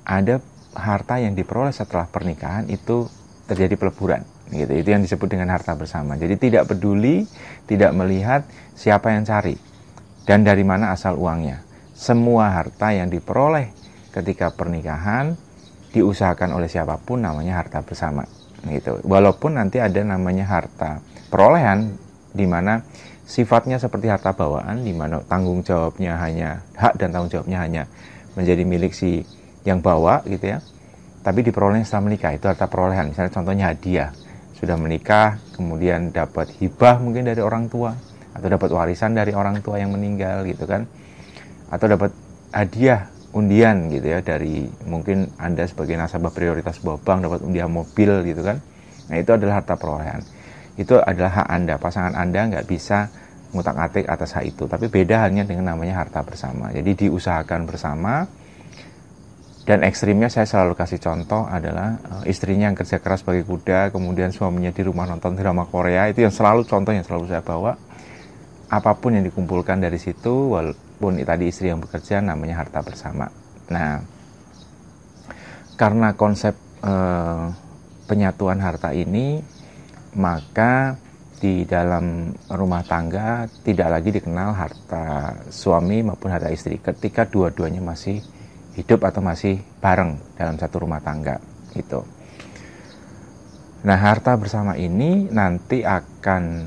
Ada 0.07 0.39
harta 0.73 1.19
yang 1.19 1.35
diperoleh 1.35 1.75
setelah 1.75 2.07
pernikahan 2.07 2.71
itu 2.71 3.11
terjadi 3.51 3.75
peleburan. 3.77 4.23
Gitu. 4.49 4.73
Itu 4.73 4.89
yang 4.95 5.03
disebut 5.03 5.29
dengan 5.29 5.51
harta 5.53 5.75
bersama. 5.75 6.15
Jadi 6.15 6.39
tidak 6.39 6.71
peduli, 6.71 7.27
tidak 7.67 7.93
melihat 7.93 8.47
siapa 8.73 9.13
yang 9.13 9.27
cari 9.27 9.59
dan 10.25 10.47
dari 10.47 10.63
mana 10.65 10.95
asal 10.95 11.19
uangnya. 11.19 11.61
Semua 11.93 12.55
harta 12.55 12.95
yang 12.95 13.13
diperoleh 13.13 13.69
ketika 14.15 14.49
pernikahan 14.55 15.37
diusahakan 15.93 16.57
oleh 16.57 16.67
siapa 16.67 16.97
pun 16.99 17.23
namanya 17.23 17.61
harta 17.61 17.85
bersama 17.85 18.27
gitu. 18.69 19.01
Walaupun 19.05 19.61
nanti 19.61 19.81
ada 19.81 20.01
namanya 20.01 20.49
harta 20.49 21.01
perolehan 21.29 21.97
di 22.35 22.47
mana 22.49 22.83
sifatnya 23.25 23.81
seperti 23.81 24.13
harta 24.13 24.37
bawaan 24.37 24.85
di 24.85 24.93
mana 24.93 25.25
tanggung 25.25 25.65
jawabnya 25.65 26.21
hanya 26.21 26.61
hak 26.77 27.01
dan 27.01 27.13
tanggung 27.13 27.33
jawabnya 27.33 27.59
hanya 27.65 27.83
menjadi 28.37 28.63
milik 28.67 28.93
si 28.93 29.25
yang 29.65 29.81
bawa 29.81 30.21
gitu 30.29 30.57
ya. 30.57 30.59
Tapi 31.25 31.41
diperoleh 31.41 31.81
setelah 31.89 32.13
menikah 32.13 32.37
itu 32.37 32.45
harta 32.45 32.69
perolehan. 32.69 33.09
Misalnya 33.09 33.33
contohnya 33.33 33.65
hadiah. 33.73 34.13
Sudah 34.55 34.77
menikah 34.77 35.41
kemudian 35.57 36.13
dapat 36.13 36.53
hibah 36.61 37.01
mungkin 37.01 37.25
dari 37.25 37.41
orang 37.41 37.73
tua 37.73 37.97
atau 38.37 38.49
dapat 38.51 38.69
warisan 38.69 39.17
dari 39.17 39.33
orang 39.33 39.65
tua 39.65 39.81
yang 39.81 39.89
meninggal 39.89 40.45
gitu 40.45 40.69
kan. 40.69 40.85
Atau 41.73 41.89
dapat 41.89 42.13
hadiah 42.53 43.09
undian 43.35 43.91
gitu 43.91 44.07
ya 44.15 44.23
dari 44.23 44.65
mungkin 44.87 45.35
anda 45.37 45.67
sebagai 45.67 45.99
nasabah 45.99 46.31
prioritas 46.31 46.79
sebuah 46.79 47.03
bank 47.03 47.19
dapat 47.27 47.41
undian 47.43 47.69
mobil 47.69 48.23
gitu 48.23 48.47
kan. 48.47 48.63
Nah 49.11 49.17
itu 49.19 49.31
adalah 49.35 49.61
harta 49.61 49.75
perolehan. 49.75 50.23
Itu 50.79 51.03
adalah 51.03 51.43
hak 51.43 51.49
anda. 51.51 51.75
Pasangan 51.77 52.15
anda 52.15 52.47
nggak 52.47 52.67
bisa 52.67 53.11
ngutak 53.55 53.77
atik 53.79 54.07
atas 54.07 54.35
hak 54.39 54.45
itu. 54.55 54.65
Tapi 54.67 54.87
beda 54.91 55.27
halnya 55.27 55.43
dengan 55.47 55.75
namanya 55.75 56.03
harta 56.03 56.23
bersama. 56.23 56.71
Jadi 56.71 57.07
diusahakan 57.07 57.61
bersama. 57.67 58.27
Dan 59.65 59.81
ekstrimnya 59.81 60.29
saya 60.29 60.45
selalu 60.45 60.77
kasih 60.77 61.01
contoh 61.01 61.49
adalah 61.49 61.97
uh, 62.05 62.25
istrinya 62.29 62.69
yang 62.69 62.77
kerja 62.77 63.01
keras 63.01 63.25
sebagai 63.25 63.49
kuda, 63.49 63.97
kemudian 63.97 64.29
suaminya 64.29 64.69
di 64.69 64.85
rumah 64.85 65.09
nonton 65.09 65.33
drama 65.41 65.65
Korea, 65.65 66.05
itu 66.13 66.21
yang 66.21 66.37
selalu 66.37 66.69
contoh 66.69 66.93
yang 66.93 67.01
selalu 67.01 67.33
saya 67.33 67.41
bawa. 67.41 67.73
Apa 68.69 68.93
pun 69.01 69.17
yang 69.17 69.25
dikumpulkan 69.25 69.81
dari 69.81 69.97
situ, 69.97 70.53
walaupun 71.01 71.27
tadi 71.27 71.51
istri 71.51 71.69
yang 71.69 71.83
bekerja, 71.83 72.23
namanya 72.23 72.63
harta 72.63 72.81
bersama. 72.81 73.27
Nah, 73.69 74.01
karena 75.75 76.15
konsep 76.15 76.55
uh, 76.87 77.51
penyatuan 78.07 78.63
harta 78.63 78.95
ini, 78.95 79.43
maka 80.15 80.97
di 81.43 81.67
dalam 81.69 82.33
rumah 82.49 82.81
tangga 82.87 83.45
tidak 83.67 84.01
lagi 84.01 84.17
dikenal 84.17 84.57
harta 84.57 85.37
suami 85.53 86.01
maupun 86.01 86.33
harta 86.33 86.49
istri 86.49 86.81
ketika 86.81 87.29
dua-duanya 87.29 87.85
masih 87.85 88.23
hidup 88.79 89.05
atau 89.05 89.21
masih 89.21 89.61
bareng 89.83 90.17
dalam 90.39 90.57
satu 90.57 90.89
rumah 90.89 91.05
tangga 91.05 91.37
itu. 91.77 92.01
Nah, 93.85 93.99
harta 94.01 94.41
bersama 94.41 94.81
ini 94.81 95.29
nanti 95.29 95.85
akan 95.85 96.65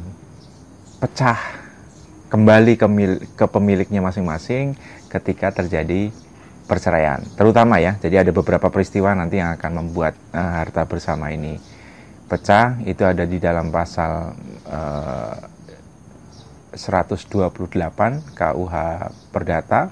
pecah 1.02 1.67
kembali 2.28 2.74
ke, 2.76 2.88
mil, 2.88 3.14
ke 3.36 3.46
pemiliknya 3.48 4.04
masing-masing 4.04 4.76
ketika 5.08 5.52
terjadi 5.52 6.12
perceraian. 6.68 7.24
Terutama 7.40 7.80
ya, 7.80 7.96
jadi 7.98 8.28
ada 8.28 8.32
beberapa 8.36 8.68
peristiwa 8.68 9.16
nanti 9.16 9.40
yang 9.40 9.56
akan 9.56 9.72
membuat 9.84 10.20
uh, 10.36 10.64
harta 10.64 10.84
bersama 10.84 11.32
ini 11.32 11.56
pecah. 12.28 12.80
Itu 12.84 13.08
ada 13.08 13.24
di 13.24 13.40
dalam 13.40 13.72
pasal 13.72 14.36
uh, 14.68 15.36
128 16.76 18.36
KUH 18.36 18.76
Perdata 19.32 19.90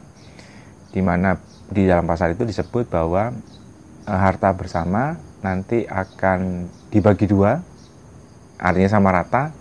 di 0.95 1.01
mana 1.03 1.35
di 1.67 1.83
dalam 1.89 2.07
pasal 2.07 2.37
itu 2.37 2.47
disebut 2.47 2.87
bahwa 2.87 3.35
e, 4.05 4.13
harta 4.13 4.53
bersama 4.55 5.19
nanti 5.43 5.83
akan 5.83 6.71
dibagi 6.87 7.27
dua, 7.27 7.59
artinya 8.55 8.89
sama 8.89 9.11
rata 9.11 9.51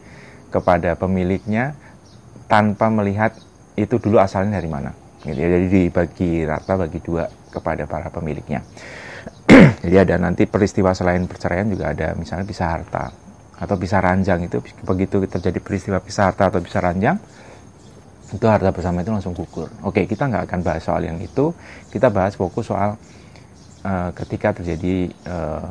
kepada 0.55 0.95
pemiliknya 0.95 1.75
tanpa 2.47 2.93
melihat 2.93 3.33
itu 3.75 3.99
dulu 3.99 4.21
asalnya 4.21 4.61
dari 4.61 4.71
mana. 4.71 4.91
Gitu 5.25 5.39
ya. 5.39 5.49
Jadi 5.57 5.67
dibagi 5.69 6.45
rata 6.45 6.77
bagi 6.77 7.01
dua 7.01 7.25
kepada 7.51 7.89
para 7.89 8.09
pemiliknya. 8.13 8.61
Jadi 9.85 9.97
ada 9.97 10.15
nanti 10.21 10.45
peristiwa 10.49 10.93
selain 10.93 11.25
perceraian 11.29 11.69
juga 11.69 11.93
ada 11.93 12.13
misalnya 12.17 12.45
pisah 12.49 12.69
harta 12.71 13.13
atau 13.55 13.79
pisah 13.79 14.03
ranjang 14.03 14.51
itu 14.51 14.59
begitu 14.83 15.23
terjadi 15.31 15.63
peristiwa 15.63 16.03
pisah 16.03 16.33
harta 16.33 16.51
atau 16.51 16.59
pisah 16.59 16.83
ranjang 16.83 17.17
itu 18.35 18.47
harta 18.51 18.75
bersama 18.75 19.05
itu 19.05 19.15
langsung 19.15 19.37
gugur. 19.37 19.71
Oke, 19.87 20.11
kita 20.11 20.27
nggak 20.27 20.51
akan 20.51 20.61
bahas 20.67 20.83
soal 20.83 21.07
yang 21.07 21.23
itu. 21.23 21.55
Kita 21.93 22.11
bahas 22.11 22.35
fokus 22.35 22.67
soal 22.67 22.99
uh, 23.87 24.11
ketika 24.11 24.59
terjadi 24.59 25.13
uh, 25.29 25.71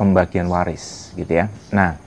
pembagian 0.00 0.48
waris, 0.48 1.12
gitu 1.12 1.44
ya. 1.44 1.52
Nah, 1.76 2.00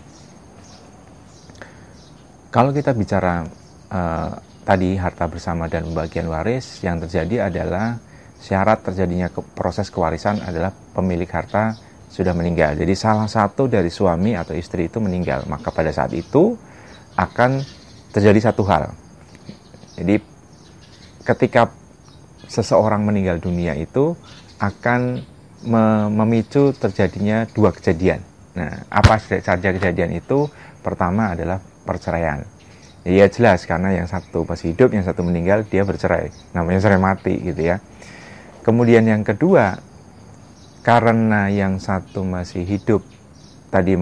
kalau 2.53 2.69
kita 2.69 2.93
bicara 2.93 3.41
uh, 3.89 4.29
tadi 4.61 4.93
harta 4.93 5.25
bersama 5.25 5.65
dan 5.65 5.89
pembagian 5.89 6.29
waris, 6.29 6.85
yang 6.85 7.01
terjadi 7.01 7.49
adalah 7.49 7.97
syarat 8.37 8.85
terjadinya 8.85 9.33
ke 9.33 9.41
proses 9.57 9.89
kewarisan 9.89 10.37
adalah 10.45 10.69
pemilik 10.69 11.25
harta 11.25 11.73
sudah 12.13 12.37
meninggal. 12.37 12.77
Jadi 12.77 12.93
salah 12.93 13.25
satu 13.25 13.65
dari 13.65 13.89
suami 13.89 14.37
atau 14.37 14.53
istri 14.53 14.85
itu 14.85 15.01
meninggal, 15.01 15.49
maka 15.49 15.73
pada 15.73 15.89
saat 15.89 16.13
itu 16.13 16.53
akan 17.17 17.65
terjadi 18.13 18.53
satu 18.53 18.61
hal. 18.69 18.93
Jadi 19.97 20.21
ketika 21.25 21.73
seseorang 22.45 23.01
meninggal 23.01 23.41
dunia 23.41 23.73
itu 23.73 24.13
akan 24.61 25.25
memicu 26.13 26.69
terjadinya 26.77 27.49
dua 27.49 27.73
kejadian. 27.73 28.21
Nah, 28.53 28.85
apa 28.93 29.17
saja 29.17 29.73
kejadian 29.73 30.13
itu? 30.13 30.45
Pertama 30.83 31.33
adalah 31.33 31.72
perceraian. 31.83 32.43
Ya 33.03 33.27
jelas 33.27 33.67
karena 33.67 33.91
yang 33.91 34.07
satu 34.07 34.47
masih 34.47 34.71
hidup, 34.75 34.95
yang 34.95 35.03
satu 35.03 35.27
meninggal, 35.27 35.67
dia 35.67 35.83
bercerai. 35.83 36.31
Namanya 36.55 36.79
cerai 36.79 36.99
mati 36.99 37.35
gitu 37.35 37.59
ya. 37.59 37.83
Kemudian 38.63 39.03
yang 39.03 39.27
kedua, 39.27 39.75
karena 40.87 41.51
yang 41.51 41.83
satu 41.83 42.23
masih 42.23 42.63
hidup, 42.63 43.03
tadi 43.67 43.99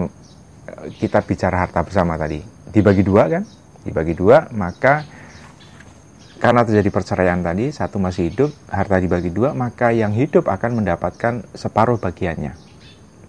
kita 1.02 1.26
bicara 1.26 1.66
harta 1.66 1.82
bersama 1.82 2.14
tadi, 2.14 2.38
dibagi 2.70 3.02
dua 3.02 3.26
kan? 3.26 3.42
dibagi 3.82 4.14
dua, 4.14 4.46
maka 4.54 5.02
karena 6.38 6.66
terjadi 6.66 6.90
perceraian 6.90 7.38
tadi, 7.38 7.70
satu 7.70 8.02
masih 8.02 8.30
hidup, 8.34 8.50
harta 8.66 8.98
dibagi 8.98 9.30
dua, 9.30 9.54
maka 9.54 9.94
yang 9.94 10.10
hidup 10.10 10.50
akan 10.50 10.82
mendapatkan 10.82 11.46
separuh 11.54 12.02
bagiannya. 12.02 12.58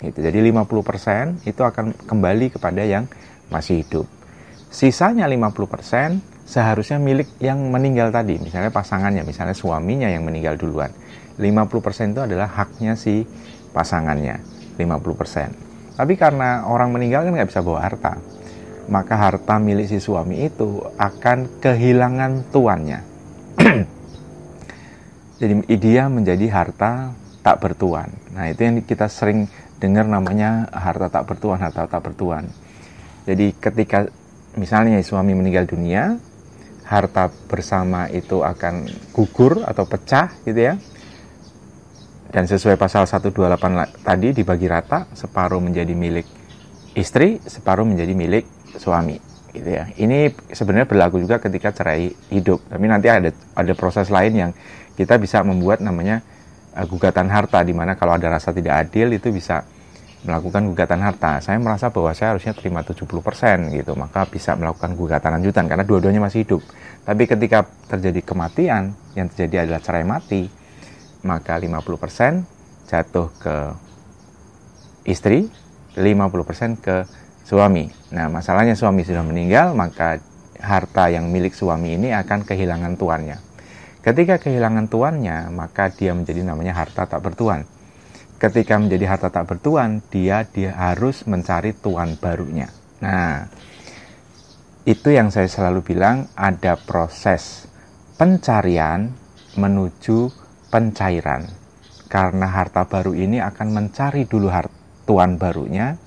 Gitu. 0.02 0.18
Jadi 0.18 0.38
50% 0.50 1.46
itu 1.46 1.62
akan 1.62 1.94
kembali 2.10 2.58
kepada 2.58 2.82
yang 2.82 3.06
masih 3.54 3.86
hidup. 3.86 4.10
Sisanya 4.74 5.30
50% 5.30 6.50
seharusnya 6.50 6.98
milik 6.98 7.30
yang 7.38 7.62
meninggal 7.70 8.10
tadi, 8.10 8.42
misalnya 8.42 8.74
pasangannya, 8.74 9.22
misalnya 9.22 9.54
suaminya 9.54 10.10
yang 10.10 10.26
meninggal 10.26 10.58
duluan. 10.58 10.90
50% 11.38 12.18
itu 12.18 12.22
adalah 12.26 12.50
haknya 12.50 12.98
si 12.98 13.22
pasangannya, 13.70 14.42
50%. 14.82 15.94
Tapi 15.94 16.14
karena 16.18 16.66
orang 16.66 16.90
meninggal 16.90 17.22
kan 17.22 17.38
nggak 17.38 17.54
bisa 17.54 17.62
bawa 17.62 17.86
harta, 17.86 18.18
maka 18.90 19.14
harta 19.14 19.62
milik 19.62 19.94
si 19.94 20.02
suami 20.02 20.50
itu 20.50 20.82
akan 20.98 21.62
kehilangan 21.62 22.50
tuannya. 22.50 23.00
Jadi 25.40 25.54
dia 25.78 26.10
menjadi 26.10 26.50
harta 26.50 27.14
tak 27.46 27.62
bertuan. 27.62 28.10
Nah 28.34 28.50
itu 28.50 28.66
yang 28.66 28.82
kita 28.82 29.06
sering 29.06 29.46
dengar 29.78 30.10
namanya 30.10 30.66
harta 30.74 31.14
tak 31.14 31.30
bertuan, 31.30 31.62
harta 31.62 31.86
tak 31.86 32.02
bertuan. 32.02 32.50
Jadi 33.30 33.54
ketika 33.54 34.10
misalnya 34.58 35.00
suami 35.02 35.34
meninggal 35.34 35.66
dunia, 35.66 36.18
harta 36.86 37.32
bersama 37.50 38.12
itu 38.12 38.44
akan 38.44 38.88
gugur 39.16 39.66
atau 39.66 39.88
pecah 39.88 40.34
gitu 40.44 40.60
ya. 40.60 40.76
Dan 42.34 42.50
sesuai 42.50 42.82
pasal 42.82 43.06
128 43.06 44.02
tadi 44.02 44.34
dibagi 44.34 44.66
rata, 44.66 45.06
separuh 45.14 45.62
menjadi 45.62 45.94
milik 45.94 46.26
istri, 46.98 47.38
separuh 47.46 47.86
menjadi 47.86 48.14
milik 48.18 48.46
suami 48.78 49.22
gitu 49.54 49.70
ya. 49.70 49.86
Ini 49.94 50.34
sebenarnya 50.50 50.90
berlaku 50.90 51.22
juga 51.22 51.38
ketika 51.38 51.70
cerai 51.70 52.10
hidup. 52.34 52.66
Tapi 52.66 52.86
nanti 52.90 53.08
ada 53.08 53.30
ada 53.30 53.74
proses 53.78 54.10
lain 54.10 54.34
yang 54.34 54.52
kita 54.98 55.22
bisa 55.22 55.46
membuat 55.46 55.82
namanya 55.82 56.26
uh, 56.74 56.86
gugatan 56.90 57.30
harta 57.30 57.62
di 57.62 57.74
mana 57.74 57.94
kalau 57.94 58.18
ada 58.18 58.34
rasa 58.34 58.50
tidak 58.50 58.90
adil 58.90 59.14
itu 59.14 59.30
bisa 59.30 59.62
melakukan 60.24 60.72
gugatan 60.72 61.04
harta. 61.04 61.44
Saya 61.44 61.60
merasa 61.60 61.92
bahwa 61.92 62.12
saya 62.16 62.36
harusnya 62.36 62.56
terima 62.56 62.82
70% 62.82 63.04
gitu, 63.76 63.94
maka 64.00 64.24
bisa 64.28 64.56
melakukan 64.56 64.96
gugatan 64.96 65.40
lanjutan 65.40 65.68
karena 65.68 65.84
dua-duanya 65.84 66.24
masih 66.24 66.48
hidup. 66.48 66.62
Tapi 67.04 67.28
ketika 67.28 67.68
terjadi 67.92 68.24
kematian, 68.24 68.96
yang 69.14 69.28
terjadi 69.28 69.68
adalah 69.68 69.82
cerai 69.84 70.08
mati, 70.08 70.48
maka 71.28 71.60
50% 71.60 72.48
jatuh 72.88 73.28
ke 73.40 73.56
istri, 75.08 75.52
50% 76.00 76.80
ke 76.80 77.04
suami. 77.44 77.92
Nah, 78.16 78.32
masalahnya 78.32 78.80
suami 78.80 79.04
sudah 79.04 79.24
meninggal, 79.24 79.76
maka 79.76 80.24
harta 80.64 81.12
yang 81.12 81.28
milik 81.28 81.52
suami 81.52 82.00
ini 82.00 82.16
akan 82.16 82.48
kehilangan 82.48 82.96
tuannya. 82.96 83.38
Ketika 84.04 84.40
kehilangan 84.40 84.88
tuannya, 84.88 85.52
maka 85.52 85.92
dia 85.92 86.16
menjadi 86.16 86.44
namanya 86.44 86.76
harta 86.76 87.08
tak 87.08 87.20
bertuan. 87.24 87.68
Ketika 88.38 88.76
menjadi 88.76 89.06
harta 89.08 89.32
tak 89.32 89.50
bertuan, 89.50 90.04
dia 90.12 90.44
dia 90.44 90.76
harus 90.76 91.24
mencari 91.26 91.72
tuan 91.74 92.20
barunya. 92.20 92.68
Nah, 93.00 93.48
itu 94.84 95.16
yang 95.16 95.32
saya 95.32 95.48
selalu 95.48 95.96
bilang 95.96 96.28
ada 96.36 96.76
proses 96.76 97.72
pencarian 98.20 99.16
menuju 99.56 100.28
pencairan. 100.68 101.48
Karena 102.12 102.46
harta 102.52 102.86
baru 102.86 103.16
ini 103.16 103.40
akan 103.42 103.68
mencari 103.74 104.28
dulu 104.28 104.52
tuan 105.08 105.40
barunya, 105.40 105.98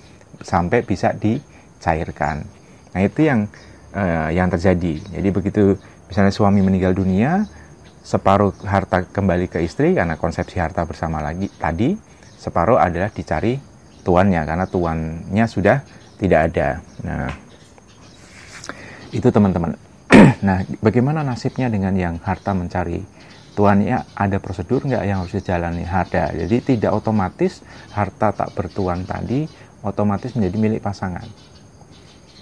sampai 0.41 0.85
bisa 0.85 1.17
dicairkan. 1.17 2.45
Nah 2.93 3.01
itu 3.01 3.27
yang 3.27 3.49
uh, 3.97 4.29
yang 4.31 4.49
terjadi. 4.53 5.01
Jadi 5.19 5.29
begitu 5.33 5.77
misalnya 6.07 6.33
suami 6.33 6.63
meninggal 6.63 6.95
dunia, 6.95 7.49
separuh 8.07 8.55
harta 8.63 9.03
kembali 9.09 9.51
ke 9.51 9.65
istri 9.67 9.97
karena 9.97 10.15
konsepsi 10.15 10.63
harta 10.63 10.87
bersama 10.87 11.19
lagi 11.19 11.51
tadi, 11.59 11.97
separuh 12.37 12.79
adalah 12.79 13.11
dicari 13.11 13.59
tuannya 14.07 14.43
karena 14.47 14.67
tuannya 14.71 15.47
sudah 15.51 15.83
tidak 16.17 16.41
ada. 16.53 16.69
Nah, 17.03 17.29
itu 19.11 19.29
teman-teman. 19.29 19.75
nah, 20.47 20.63
bagaimana 20.81 21.27
nasibnya 21.27 21.67
dengan 21.67 21.93
yang 21.97 22.17
harta 22.23 22.55
mencari 22.55 23.03
tuannya? 23.59 24.15
Ada 24.15 24.39
prosedur 24.39 24.87
nggak 24.87 25.03
yang 25.03 25.25
harus 25.25 25.35
dijalani? 25.35 25.83
Ada. 25.83 26.33
Jadi 26.37 26.77
tidak 26.77 26.95
otomatis 26.95 27.61
harta 27.93 28.33
tak 28.33 28.55
bertuan 28.55 29.03
tadi 29.03 29.49
otomatis 29.87 30.35
menjadi 30.35 30.57
milik 30.59 30.81
pasangan, 30.83 31.27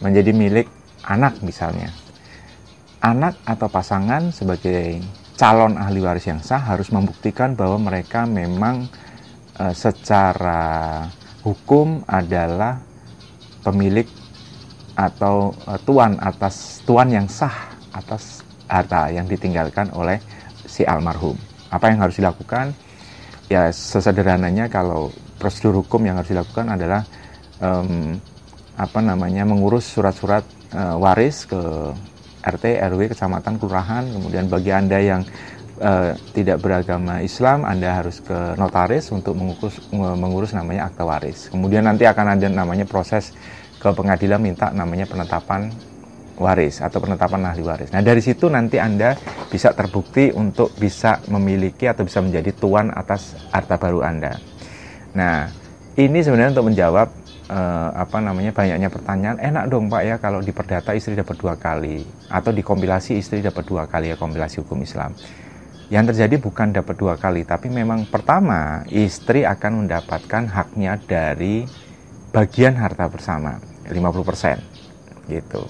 menjadi 0.01 0.33
milik 0.33 0.67
anak 1.05 1.41
misalnya. 1.45 1.93
Anak 3.05 3.37
atau 3.45 3.69
pasangan 3.69 4.33
sebagai 4.33 5.05
calon 5.37 5.77
ahli 5.77 6.01
waris 6.01 6.25
yang 6.25 6.41
sah 6.41 6.63
harus 6.63 6.89
membuktikan 6.89 7.53
bahwa 7.53 7.77
mereka 7.77 8.25
memang 8.25 8.89
e, 9.59 9.65
secara 9.75 11.05
hukum 11.43 12.03
adalah 12.07 12.81
pemilik 13.63 14.07
atau 14.95 15.55
e, 15.67 15.73
tuan 15.83 16.19
atas 16.23 16.83
tuan 16.87 17.11
yang 17.11 17.27
sah 17.27 17.75
atas 17.95 18.43
harta 18.67 19.13
yang 19.13 19.27
ditinggalkan 19.31 19.91
oleh 19.95 20.19
si 20.67 20.83
almarhum. 20.83 21.39
Apa 21.71 21.91
yang 21.93 22.03
harus 22.03 22.19
dilakukan? 22.19 22.75
Ya 23.47 23.69
sesederhananya 23.71 24.73
kalau 24.73 25.13
prosedur 25.37 25.85
hukum 25.85 26.03
yang 26.09 26.17
harus 26.19 26.33
dilakukan 26.33 26.73
adalah 26.73 27.05
um, 27.61 28.17
apa 28.75 28.99
namanya 29.05 29.47
mengurus 29.47 29.87
surat-surat 29.87 30.43
uh, 30.75 30.97
waris 30.99 31.47
ke 31.47 31.61
RT, 32.45 32.65
RW, 32.93 33.01
kecamatan, 33.13 33.57
kelurahan. 33.57 34.05
Kemudian 34.05 34.53
bagi 34.53 34.71
Anda 34.75 35.01
yang 35.01 35.23
uh, 35.81 36.15
tidak 36.35 36.63
beragama 36.63 37.25
Islam, 37.25 37.67
Anda 37.67 38.03
harus 38.03 38.21
ke 38.21 38.59
notaris 38.59 39.11
untuk 39.11 39.35
mengurus, 39.35 39.81
mengurus 39.93 40.53
namanya 40.55 40.91
akta 40.91 41.03
waris. 41.03 41.49
Kemudian 41.51 41.87
nanti 41.87 42.05
akan 42.07 42.39
ada 42.39 42.47
namanya 42.51 42.87
proses 42.87 43.35
ke 43.79 43.89
pengadilan 43.91 44.41
minta 44.41 44.71
namanya 44.71 45.05
penetapan 45.05 45.69
waris 46.39 46.83
atau 46.83 46.99
penetapan 46.99 47.47
ahli 47.47 47.63
waris. 47.63 47.91
Nah 47.95 48.03
dari 48.03 48.19
situ 48.19 48.51
nanti 48.51 48.83
Anda 48.83 49.15
bisa 49.51 49.71
terbukti 49.71 50.35
untuk 50.35 50.75
bisa 50.75 51.23
memiliki 51.31 51.87
atau 51.87 52.03
bisa 52.03 52.19
menjadi 52.19 52.51
tuan 52.55 52.91
atas 52.91 53.39
harta 53.55 53.79
baru 53.79 54.03
Anda. 54.03 54.39
Nah 55.15 55.47
ini 55.95 56.19
sebenarnya 56.27 56.59
untuk 56.59 56.75
menjawab 56.75 57.09
uh, 57.51 57.91
apa 57.95 58.19
namanya 58.19 58.51
banyaknya 58.51 58.89
pertanyaan 58.91 59.39
enak 59.39 59.65
dong 59.71 59.87
pak 59.87 60.03
ya 60.03 60.17
kalau 60.19 60.43
di 60.43 60.51
perdata 60.51 60.91
istri 60.97 61.15
dapat 61.15 61.37
dua 61.39 61.55
kali 61.55 62.03
atau 62.27 62.51
di 62.51 62.63
kompilasi 62.67 63.15
istri 63.15 63.45
dapat 63.45 63.63
dua 63.63 63.87
kali 63.87 64.11
ya 64.11 64.17
kompilasi 64.19 64.65
hukum 64.65 64.83
Islam 64.83 65.15
yang 65.93 66.09
terjadi 66.09 66.41
bukan 66.41 66.73
dapat 66.73 66.97
dua 66.97 67.15
kali 67.21 67.45
tapi 67.45 67.69
memang 67.69 68.09
pertama 68.09 68.85
istri 68.89 69.45
akan 69.45 69.85
mendapatkan 69.85 70.49
haknya 70.49 70.97
dari 71.05 71.69
bagian 72.33 72.77
harta 72.81 73.09
bersama 73.09 73.61
50% 73.89 75.29
gitu 75.29 75.63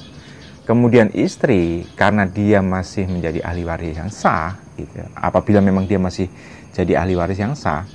kemudian 0.65 1.11
istri 1.15 1.85
karena 1.99 2.25
dia 2.27 2.63
masih 2.63 3.11
menjadi 3.11 3.43
ahli 3.43 3.63
waris 3.67 3.99
yang 3.99 4.11
sah 4.11 4.55
gitu 4.79 5.03
apabila 5.19 5.59
memang 5.59 5.87
dia 5.91 5.99
masih 5.99 6.31
jadi 6.71 7.03
ahli 7.03 7.15
waris 7.19 7.39
yang 7.39 7.55
sah 7.59 7.87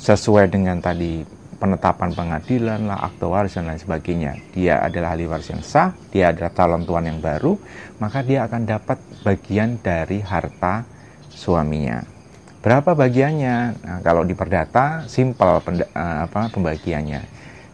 sesuai 0.00 0.52
dengan 0.52 0.80
tadi 0.80 1.24
penetapan 1.64 2.12
pengadilan 2.12 2.84
lah, 2.84 3.08
akte 3.08 3.24
waris 3.24 3.56
dan 3.56 3.72
lain 3.72 3.80
sebagainya. 3.80 4.36
Dia 4.52 4.84
adalah 4.84 5.16
ahli 5.16 5.24
waris 5.24 5.48
yang 5.48 5.64
sah, 5.64 5.96
dia 6.12 6.28
adalah 6.28 6.52
calon 6.52 6.84
tuan 6.84 7.08
yang 7.08 7.24
baru, 7.24 7.56
maka 8.04 8.20
dia 8.20 8.44
akan 8.44 8.68
dapat 8.68 9.00
bagian 9.24 9.80
dari 9.80 10.20
harta 10.20 10.84
suaminya. 11.34 12.00
Berapa 12.64 12.96
bagiannya? 12.96 13.56
Nah, 13.84 13.98
kalau 14.00 14.24
di 14.24 14.32
perdata 14.32 15.04
simpel 15.04 15.60
uh, 15.60 15.60
apa 16.24 16.48
pembagiannya. 16.48 17.20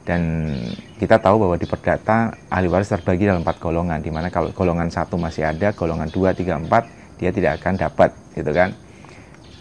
Dan 0.02 0.50
kita 0.98 1.22
tahu 1.22 1.46
bahwa 1.46 1.54
di 1.54 1.68
perdata 1.68 2.34
ahli 2.50 2.66
waris 2.66 2.90
terbagi 2.90 3.30
dalam 3.30 3.46
empat 3.46 3.62
golongan, 3.62 4.02
di 4.02 4.10
mana 4.10 4.32
kalau 4.32 4.50
golongan 4.50 4.90
satu 4.90 5.14
masih 5.14 5.46
ada, 5.46 5.70
golongan 5.70 6.10
dua, 6.10 6.34
tiga, 6.34 6.58
empat 6.58 6.90
dia 7.20 7.30
tidak 7.30 7.62
akan 7.62 7.78
dapat, 7.78 8.10
gitu 8.34 8.50
kan? 8.50 8.74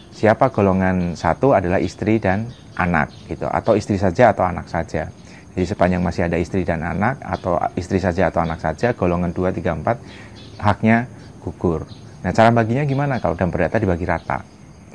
Siapa 0.10 0.50
golongan 0.50 1.14
satu 1.14 1.54
adalah 1.54 1.78
istri 1.78 2.18
dan 2.18 2.50
anak 2.80 3.12
gitu 3.28 3.46
atau 3.46 3.76
istri 3.76 4.00
saja 4.00 4.32
atau 4.32 4.48
anak 4.48 4.72
saja. 4.72 5.12
Jadi 5.54 5.66
sepanjang 5.68 6.02
masih 6.02 6.32
ada 6.32 6.40
istri 6.40 6.64
dan 6.64 6.82
anak 6.82 7.20
atau 7.20 7.60
istri 7.76 8.00
saja 8.00 8.32
atau 8.32 8.40
anak 8.40 8.64
saja 8.64 8.96
golongan 8.96 9.36
2 9.36 9.52
3 9.52 9.84
4 9.84 10.64
haknya 10.64 11.12
gugur. 11.44 11.84
Nah, 12.20 12.36
cara 12.36 12.52
baginya 12.52 12.84
gimana? 12.84 13.24
Kalau 13.24 13.40
dalam 13.40 13.52
perdata 13.52 13.80
dibagi 13.80 14.04
rata. 14.04 14.44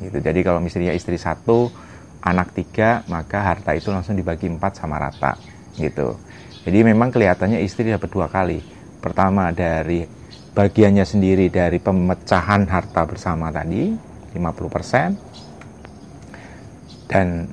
Gitu. 0.00 0.20
Jadi 0.20 0.44
kalau 0.44 0.60
misalnya 0.60 0.92
istri 0.92 1.16
satu, 1.16 1.72
anak 2.20 2.52
tiga, 2.52 3.00
maka 3.08 3.40
harta 3.40 3.72
itu 3.76 3.90
langsung 3.92 4.16
dibagi 4.16 4.48
empat 4.48 4.76
sama 4.80 4.98
rata. 5.00 5.36
Gitu. 5.76 6.16
Jadi 6.64 6.84
memang 6.84 7.12
kelihatannya 7.12 7.60
istri 7.60 7.92
dapat 7.92 8.10
dua 8.12 8.28
kali. 8.28 8.60
Pertama 9.00 9.52
dari 9.52 10.06
bagiannya 10.54 11.04
sendiri 11.04 11.50
dari 11.50 11.82
pemecahan 11.82 12.68
harta 12.70 13.02
bersama 13.04 13.50
tadi 13.50 13.90
50% 14.32 17.10
dan 17.10 17.50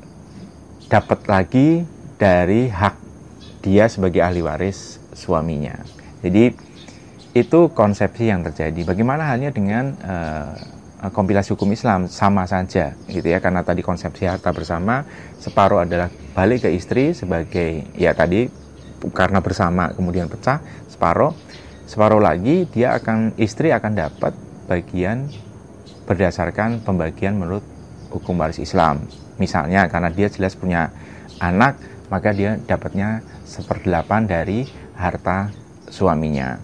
dapat 0.87 1.19
lagi 1.25 1.81
dari 2.15 2.69
hak 2.69 2.95
dia 3.65 3.89
sebagai 3.89 4.21
ahli 4.21 4.45
waris 4.45 5.01
suaminya. 5.17 5.81
Jadi 6.21 6.53
itu 7.31 7.71
konsepsi 7.71 8.27
yang 8.27 8.43
terjadi. 8.43 8.83
Bagaimana 8.83 9.27
halnya 9.31 9.55
dengan 9.55 9.95
uh, 10.03 10.51
kompilasi 11.09 11.55
hukum 11.57 11.71
Islam 11.73 12.05
sama 12.11 12.45
saja 12.45 12.93
gitu 13.09 13.25
ya 13.25 13.41
karena 13.41 13.65
tadi 13.65 13.81
konsepsi 13.81 14.29
harta 14.29 14.53
bersama 14.53 15.01
separuh 15.41 15.81
adalah 15.81 16.13
balik 16.37 16.67
ke 16.67 16.69
istri 16.77 17.17
sebagai 17.17 17.89
ya 17.97 18.13
tadi 18.13 18.45
karena 19.09 19.41
bersama 19.41 19.89
kemudian 19.97 20.29
pecah 20.29 20.61
separuh 20.93 21.33
separuh 21.89 22.21
lagi 22.21 22.69
dia 22.69 22.93
akan 23.01 23.33
istri 23.41 23.73
akan 23.73 23.97
dapat 23.97 24.37
bagian 24.69 25.25
berdasarkan 26.05 26.85
pembagian 26.85 27.33
menurut 27.33 27.65
hukum 28.13 28.37
waris 28.37 28.61
Islam 28.61 29.01
Misalnya 29.41 29.89
karena 29.89 30.13
dia 30.13 30.29
jelas 30.29 30.53
punya 30.53 30.93
anak, 31.41 31.81
maka 32.13 32.29
dia 32.29 32.61
dapatnya 32.61 33.25
seperdelapan 33.41 34.29
dari 34.29 34.69
harta 34.93 35.49
suaminya. 35.89 36.61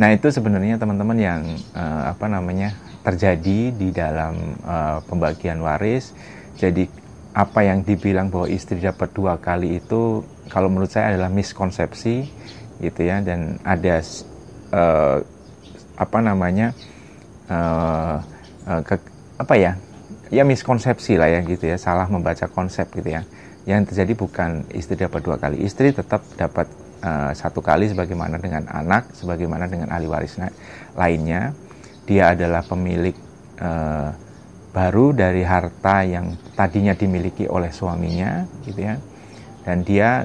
Nah 0.00 0.16
itu 0.16 0.32
sebenarnya 0.32 0.80
teman-teman 0.80 1.18
yang 1.20 1.44
uh, 1.76 2.16
apa 2.16 2.24
namanya 2.24 2.72
terjadi 3.04 3.68
di 3.68 3.92
dalam 3.92 4.56
uh, 4.64 5.04
pembagian 5.04 5.60
waris. 5.60 6.16
Jadi 6.56 6.88
apa 7.36 7.60
yang 7.68 7.84
dibilang 7.84 8.32
bahwa 8.32 8.48
istri 8.48 8.80
dapat 8.80 9.12
dua 9.12 9.36
kali 9.36 9.76
itu 9.76 10.24
kalau 10.48 10.72
menurut 10.72 10.88
saya 10.88 11.12
adalah 11.12 11.28
miskonsepsi 11.28 12.32
gitu 12.80 13.00
ya. 13.04 13.20
Dan 13.20 13.60
ada 13.60 14.00
uh, 14.72 15.20
apa 16.00 16.18
namanya 16.24 16.72
uh, 17.52 18.24
uh, 18.64 18.80
ke, 18.80 18.96
apa 19.36 19.54
ya 19.60 19.76
ya 20.32 20.48
miskonsepsi 20.48 21.20
lah 21.20 21.28
ya 21.28 21.44
gitu 21.44 21.68
ya. 21.68 21.76
Salah 21.76 22.08
membaca 22.08 22.48
konsep 22.48 22.88
gitu 22.96 23.20
ya. 23.20 23.28
Yang 23.68 23.92
terjadi 23.92 24.16
bukan 24.16 24.64
istri 24.72 24.96
dapat 24.96 25.20
dua 25.20 25.36
kali 25.36 25.60
istri 25.60 25.92
tetap 25.92 26.24
dapat 26.40 26.72
uh, 27.02 27.32
satu 27.32 27.64
kali 27.64 27.88
sebagaimana 27.90 28.36
dengan 28.40 28.68
anak 28.70 29.12
sebagaimana 29.16 29.66
dengan 29.66 29.90
ahli 29.92 30.06
waris 30.06 30.38
lainnya. 30.96 31.52
Dia 32.08 32.34
adalah 32.34 32.64
pemilik 32.66 33.14
uh, 33.60 34.10
baru 34.70 35.10
dari 35.10 35.42
harta 35.42 36.06
yang 36.06 36.38
tadinya 36.54 36.94
dimiliki 36.94 37.50
oleh 37.50 37.74
suaminya 37.74 38.46
gitu 38.66 38.80
ya. 38.86 38.96
Dan 39.66 39.84
dia 39.84 40.24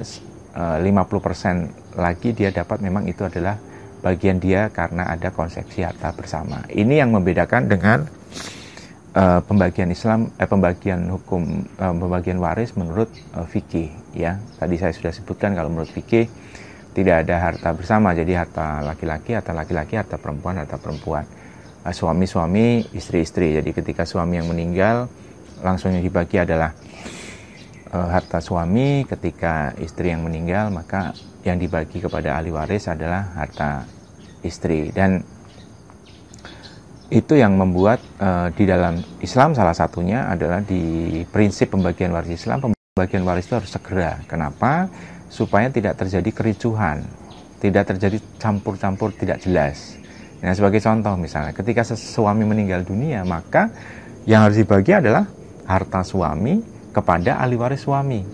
uh, 0.56 0.78
eh, 0.80 0.88
50% 0.88 1.98
lagi 2.00 2.32
dia 2.32 2.48
dapat 2.52 2.80
memang 2.80 3.04
itu 3.04 3.22
adalah 3.26 3.60
bagian 4.00 4.38
dia 4.38 4.70
karena 4.70 5.10
ada 5.10 5.34
konsepsi 5.34 5.82
harta 5.82 6.14
bersama. 6.14 6.62
Ini 6.70 7.04
yang 7.04 7.10
membedakan 7.12 7.66
dengan 7.66 8.06
uh, 9.16 9.40
pembagian 9.42 9.90
Islam 9.90 10.30
eh, 10.38 10.46
pembagian 10.48 11.10
hukum 11.10 11.66
uh, 11.80 11.94
pembagian 11.96 12.38
waris 12.38 12.76
menurut 12.78 13.10
uh, 13.34 13.44
fikih 13.48 13.90
ya. 14.14 14.38
Tadi 14.60 14.76
saya 14.78 14.92
sudah 14.94 15.12
sebutkan 15.12 15.58
kalau 15.58 15.72
menurut 15.72 15.90
fikih 15.90 16.30
tidak 16.96 17.28
ada 17.28 17.36
harta 17.52 17.68
bersama. 17.76 18.16
Jadi 18.16 18.32
harta 18.32 18.80
laki-laki 18.80 19.36
harta 19.36 19.52
laki-laki 19.52 20.00
harta 20.00 20.16
perempuan 20.16 20.56
harta 20.56 20.80
perempuan. 20.80 21.28
Uh, 21.84 21.92
suami-suami 21.92 22.88
istri-istri. 22.96 23.52
Jadi 23.52 23.76
ketika 23.76 24.08
suami 24.08 24.40
yang 24.40 24.48
meninggal 24.48 25.12
langsung 25.60 25.92
yang 25.92 26.00
dibagi 26.00 26.40
adalah 26.40 26.72
uh, 27.92 28.08
harta 28.08 28.40
suami. 28.40 29.04
Ketika 29.04 29.76
istri 29.76 30.16
yang 30.16 30.24
meninggal 30.24 30.72
maka 30.72 31.12
yang 31.44 31.60
dibagi 31.60 32.00
kepada 32.00 32.40
ahli 32.40 32.48
waris 32.48 32.88
adalah 32.88 33.36
harta 33.36 33.84
istri. 34.40 34.88
Dan 34.88 35.20
itu 37.12 37.38
yang 37.38 37.54
membuat 37.54 38.00
uh, 38.18 38.50
di 38.50 38.64
dalam 38.66 38.98
Islam 39.22 39.52
salah 39.52 39.76
satunya 39.76 40.26
adalah 40.26 40.64
di 40.64 41.22
prinsip 41.28 41.70
pembagian 41.70 42.10
waris 42.10 42.42
Islam 42.42 42.74
pembagian 42.96 43.28
waris 43.28 43.44
itu 43.44 43.54
harus 43.60 43.68
segera. 43.68 44.24
Kenapa? 44.24 44.88
Supaya 45.36 45.68
tidak 45.68 46.00
terjadi 46.00 46.32
kericuhan, 46.32 47.04
tidak 47.60 47.92
terjadi 47.92 48.16
campur-campur 48.40 49.12
tidak 49.12 49.44
jelas. 49.44 50.00
Nah, 50.40 50.56
sebagai 50.56 50.80
contoh 50.80 51.12
misalnya, 51.20 51.52
ketika 51.52 51.84
suami 51.84 52.48
meninggal 52.48 52.88
dunia, 52.88 53.20
maka 53.28 53.68
yang 54.24 54.48
harus 54.48 54.56
dibagi 54.56 54.96
adalah 54.96 55.28
harta 55.68 56.00
suami 56.00 56.64
kepada 56.96 57.36
ahli 57.36 57.56
waris 57.60 57.84
suami. 57.84 58.24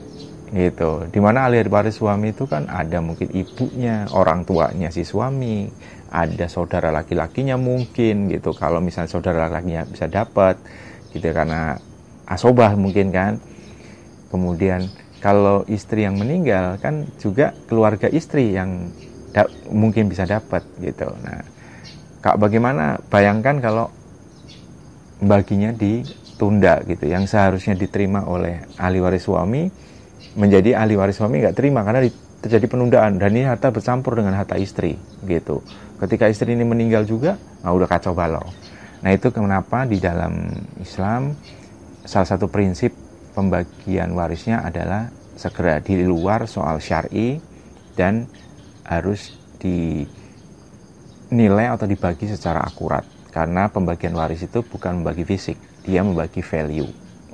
Gitu. 0.52 1.10
Di 1.10 1.18
mana 1.18 1.50
ahli 1.50 1.64
waris 1.66 1.98
suami 1.98 2.30
itu 2.30 2.46
kan 2.46 2.70
ada 2.70 3.02
mungkin 3.02 3.34
ibunya, 3.34 4.06
orang 4.14 4.46
tuanya 4.46 4.94
si 4.94 5.02
suami, 5.02 5.66
ada 6.12 6.46
saudara 6.46 6.92
laki-lakinya 6.92 7.56
mungkin 7.56 8.30
gitu. 8.30 8.54
Kalau 8.54 8.78
misalnya 8.78 9.10
saudara 9.10 9.48
laki-lakinya 9.48 9.88
bisa 9.88 10.06
dapat 10.06 10.60
gitu 11.10 11.24
karena 11.32 11.80
asobah 12.28 12.76
mungkin 12.76 13.10
kan. 13.10 13.42
Kemudian 14.28 14.88
kalau 15.22 15.62
istri 15.70 16.02
yang 16.02 16.18
meninggal 16.18 16.82
kan 16.82 17.06
juga 17.22 17.54
keluarga 17.70 18.10
istri 18.10 18.58
yang 18.58 18.90
mungkin 19.70 20.10
bisa 20.10 20.26
dapat 20.26 20.66
gitu. 20.82 21.06
Nah, 21.22 21.40
Kak 22.18 22.42
bagaimana? 22.42 22.98
Bayangkan 23.06 23.62
kalau 23.62 23.86
baginya 25.22 25.70
ditunda 25.70 26.82
gitu 26.82 27.06
yang 27.06 27.30
seharusnya 27.30 27.78
diterima 27.78 28.26
oleh 28.26 28.66
ahli 28.74 28.98
waris 28.98 29.22
suami 29.22 29.70
menjadi 30.34 30.74
ahli 30.74 30.98
waris 30.98 31.22
suami 31.22 31.38
nggak 31.38 31.54
terima 31.54 31.86
karena 31.86 32.10
terjadi 32.42 32.66
penundaan 32.66 33.22
dan 33.22 33.30
ini 33.30 33.46
harta 33.46 33.70
bercampur 33.70 34.18
dengan 34.18 34.34
harta 34.34 34.58
istri 34.58 34.98
gitu. 35.22 35.62
Ketika 36.02 36.26
istri 36.26 36.58
ini 36.58 36.66
meninggal 36.66 37.06
juga 37.06 37.38
nah 37.62 37.70
udah 37.70 37.86
kacau 37.86 38.10
balau. 38.10 38.42
Nah 39.06 39.10
itu 39.14 39.30
kenapa 39.30 39.86
di 39.86 40.02
dalam 40.02 40.50
Islam 40.82 41.38
salah 42.02 42.26
satu 42.26 42.50
prinsip 42.50 42.90
pembagian 43.32 44.12
warisnya 44.12 44.64
adalah 44.64 45.08
segera 45.34 45.80
di 45.80 46.04
luar 46.04 46.44
soal 46.44 46.78
syari 46.78 47.40
dan 47.96 48.28
harus 48.84 49.36
di 49.56 50.04
nilai 51.32 51.72
atau 51.72 51.88
dibagi 51.88 52.28
secara 52.28 52.60
akurat. 52.60 53.04
Karena 53.32 53.72
pembagian 53.72 54.12
waris 54.12 54.44
itu 54.44 54.60
bukan 54.60 55.00
membagi 55.00 55.24
fisik 55.24 55.56
dia 55.82 56.04
membagi 56.04 56.44
value. 56.44 56.88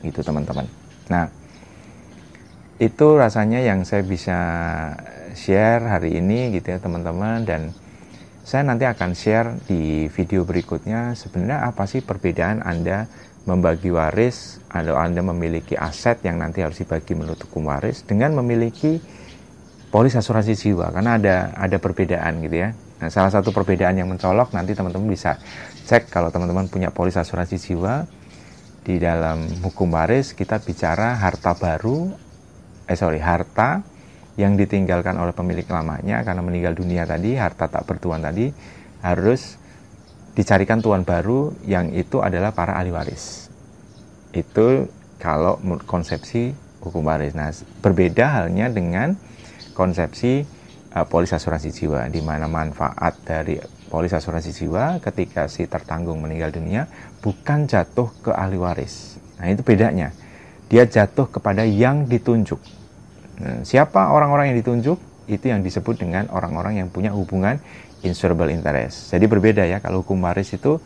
Itu 0.07 0.23
teman-teman. 0.23 0.65
Nah 1.11 1.27
itu 2.79 3.19
rasanya 3.19 3.59
yang 3.59 3.83
saya 3.83 4.07
bisa 4.07 4.39
share 5.35 5.83
hari 5.83 6.23
ini 6.23 6.55
gitu 6.55 6.71
ya 6.71 6.79
teman-teman. 6.79 7.43
Dan 7.43 7.75
saya 8.47 8.63
nanti 8.65 8.87
akan 8.87 9.11
share 9.13 9.59
di 9.67 10.07
video 10.09 10.47
berikutnya 10.47 11.19
sebenarnya 11.19 11.69
apa 11.69 11.85
sih 11.91 12.01
perbedaan 12.01 12.63
Anda 12.63 13.11
membagi 13.49 13.89
waris 13.89 14.61
atau 14.69 15.01
Anda 15.01 15.25
memiliki 15.25 15.73
aset 15.73 16.21
yang 16.21 16.37
nanti 16.37 16.61
harus 16.61 16.77
dibagi 16.77 17.17
menurut 17.17 17.41
hukum 17.49 17.73
waris 17.73 18.05
dengan 18.05 18.37
memiliki 18.37 19.01
polis 19.89 20.13
asuransi 20.13 20.53
jiwa 20.53 20.93
karena 20.93 21.17
ada 21.17 21.37
ada 21.57 21.81
perbedaan 21.81 22.45
gitu 22.45 22.69
ya. 22.69 22.77
Nah, 22.99 23.09
salah 23.09 23.33
satu 23.33 23.55
perbedaan 23.57 23.97
yang 23.97 24.11
mencolok 24.13 24.53
nanti 24.53 24.77
teman-teman 24.77 25.09
bisa 25.09 25.41
cek 25.89 26.13
kalau 26.13 26.29
teman-teman 26.29 26.69
punya 26.69 26.93
polis 26.93 27.17
asuransi 27.17 27.57
jiwa 27.57 28.05
di 28.85 29.01
dalam 29.01 29.49
hukum 29.65 29.89
waris 29.97 30.37
kita 30.37 30.61
bicara 30.61 31.17
harta 31.17 31.57
baru 31.57 32.13
eh 32.85 32.97
sorry 32.97 33.21
harta 33.21 33.85
yang 34.39 34.55
ditinggalkan 34.55 35.19
oleh 35.19 35.35
pemilik 35.35 35.67
lamanya 35.67 36.23
karena 36.23 36.41
meninggal 36.41 36.73
dunia 36.73 37.05
tadi 37.05 37.35
harta 37.35 37.69
tak 37.69 37.85
bertuan 37.85 38.23
tadi 38.23 38.49
harus 39.03 39.58
dicarikan 40.37 40.83
tuan 40.83 41.07
baru 41.07 41.55
yang 41.65 41.93
itu 41.93 42.21
adalah 42.25 42.53
para 42.53 42.77
ahli 42.77 42.91
waris 42.93 43.53
itu 44.35 44.89
kalau 45.23 45.57
konsepsi 45.89 46.53
hukum 46.85 47.07
waris 47.07 47.33
nah 47.33 47.51
berbeda 47.85 48.43
halnya 48.43 48.69
dengan 48.69 49.17
konsepsi 49.75 50.43
uh, 50.95 51.07
polis 51.07 51.31
asuransi 51.31 51.71
jiwa 51.71 52.11
di 52.11 52.19
mana 52.19 52.51
manfaat 52.51 53.23
dari 53.23 53.59
polis 53.89 54.13
asuransi 54.13 54.51
jiwa 54.53 55.01
ketika 55.01 55.49
si 55.49 55.65
tertanggung 55.65 56.21
meninggal 56.21 56.53
dunia 56.53 56.87
bukan 57.25 57.67
jatuh 57.67 58.13
ke 58.23 58.31
ahli 58.31 58.61
waris. 58.61 59.17
Nah, 59.41 59.49
itu 59.51 59.65
bedanya. 59.65 60.13
Dia 60.69 60.85
jatuh 60.85 61.31
kepada 61.33 61.65
yang 61.65 62.05
ditunjuk. 62.05 62.61
Nah, 63.41 63.65
siapa 63.65 64.13
orang-orang 64.13 64.53
yang 64.53 64.59
ditunjuk? 64.61 64.99
Itu 65.29 65.45
yang 65.49 65.61
disebut 65.61 66.01
dengan 66.01 66.29
orang-orang 66.33 66.81
yang 66.81 66.89
punya 66.89 67.13
hubungan 67.13 67.61
insurable 68.03 68.51
interest. 68.51 69.11
Jadi 69.11 69.25
berbeda 69.27 69.67
ya 69.67 69.83
kalau 69.83 70.07
hukum 70.07 70.23
waris 70.23 70.55
itu 70.55 70.79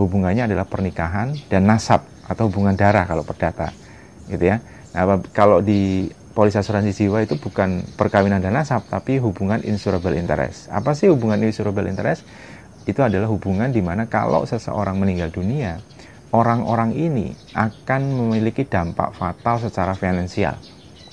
hubungannya 0.00 0.48
adalah 0.48 0.66
pernikahan 0.66 1.36
dan 1.48 1.68
nasab 1.68 2.04
atau 2.24 2.48
hubungan 2.48 2.74
darah 2.74 3.04
kalau 3.04 3.22
perdata. 3.22 3.70
Gitu 4.28 4.44
ya. 4.48 4.60
Nah, 4.94 5.20
kalau 5.34 5.60
di 5.60 6.08
polis 6.34 6.58
asuransi 6.58 6.90
jiwa 6.94 7.22
itu 7.22 7.38
bukan 7.38 7.82
perkawinan 7.94 8.42
dan 8.42 8.58
nasab, 8.58 8.86
tapi 8.90 9.22
hubungan 9.22 9.62
insurable 9.62 10.14
interest. 10.18 10.70
Apa 10.70 10.92
sih 10.98 11.10
hubungan 11.10 11.38
insurable 11.42 11.86
interest? 11.86 12.26
Itu 12.84 13.00
adalah 13.00 13.30
hubungan 13.30 13.72
di 13.72 13.80
mana 13.80 14.10
kalau 14.10 14.44
seseorang 14.44 14.98
meninggal 14.98 15.32
dunia, 15.32 15.80
orang-orang 16.34 16.92
ini 16.92 17.32
akan 17.54 18.02
memiliki 18.26 18.66
dampak 18.66 19.14
fatal 19.14 19.62
secara 19.62 19.94
finansial. 19.94 20.58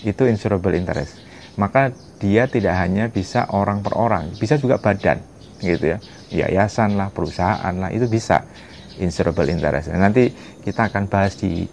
Itu 0.02 0.26
insurable 0.26 0.74
interest. 0.74 1.22
Maka 1.56 1.93
dia 2.18 2.49
tidak 2.49 2.74
hanya 2.82 3.08
bisa 3.08 3.45
orang 3.54 3.86
per 3.86 3.93
orang, 3.93 4.34
bisa 4.36 4.58
juga 4.58 4.82
badan, 4.82 5.22
gitu 5.62 5.95
ya. 5.95 5.97
Yayasan 6.32 6.97
lah, 6.97 7.14
perusahaan 7.14 7.74
lah, 7.78 7.93
itu 7.93 8.09
bisa 8.09 8.43
insurable 8.99 9.47
interest. 9.47 9.93
Nanti 9.93 10.30
kita 10.62 10.91
akan 10.91 11.07
bahas 11.07 11.38
di 11.39 11.64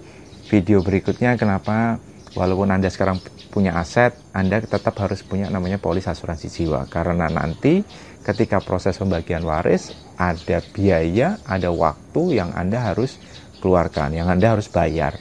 video 0.49 0.81
berikutnya 0.81 1.37
kenapa 1.37 2.01
walaupun 2.33 2.71
Anda 2.73 2.89
sekarang 2.89 3.21
punya 3.49 3.75
aset, 3.81 4.15
Anda 4.37 4.61
tetap 4.61 4.95
harus 5.01 5.25
punya 5.25 5.49
namanya 5.49 5.81
polis 5.81 6.07
asuransi 6.07 6.47
jiwa. 6.53 6.87
Karena 6.87 7.27
nanti 7.27 7.83
ketika 8.23 8.61
proses 8.63 8.97
pembagian 9.01 9.43
waris, 9.43 9.93
ada 10.15 10.61
biaya, 10.61 11.41
ada 11.43 11.73
waktu 11.73 12.39
yang 12.39 12.53
Anda 12.53 12.93
harus 12.93 13.17
keluarkan, 13.59 14.15
yang 14.15 14.29
Anda 14.29 14.55
harus 14.55 14.69
bayar. 14.71 15.19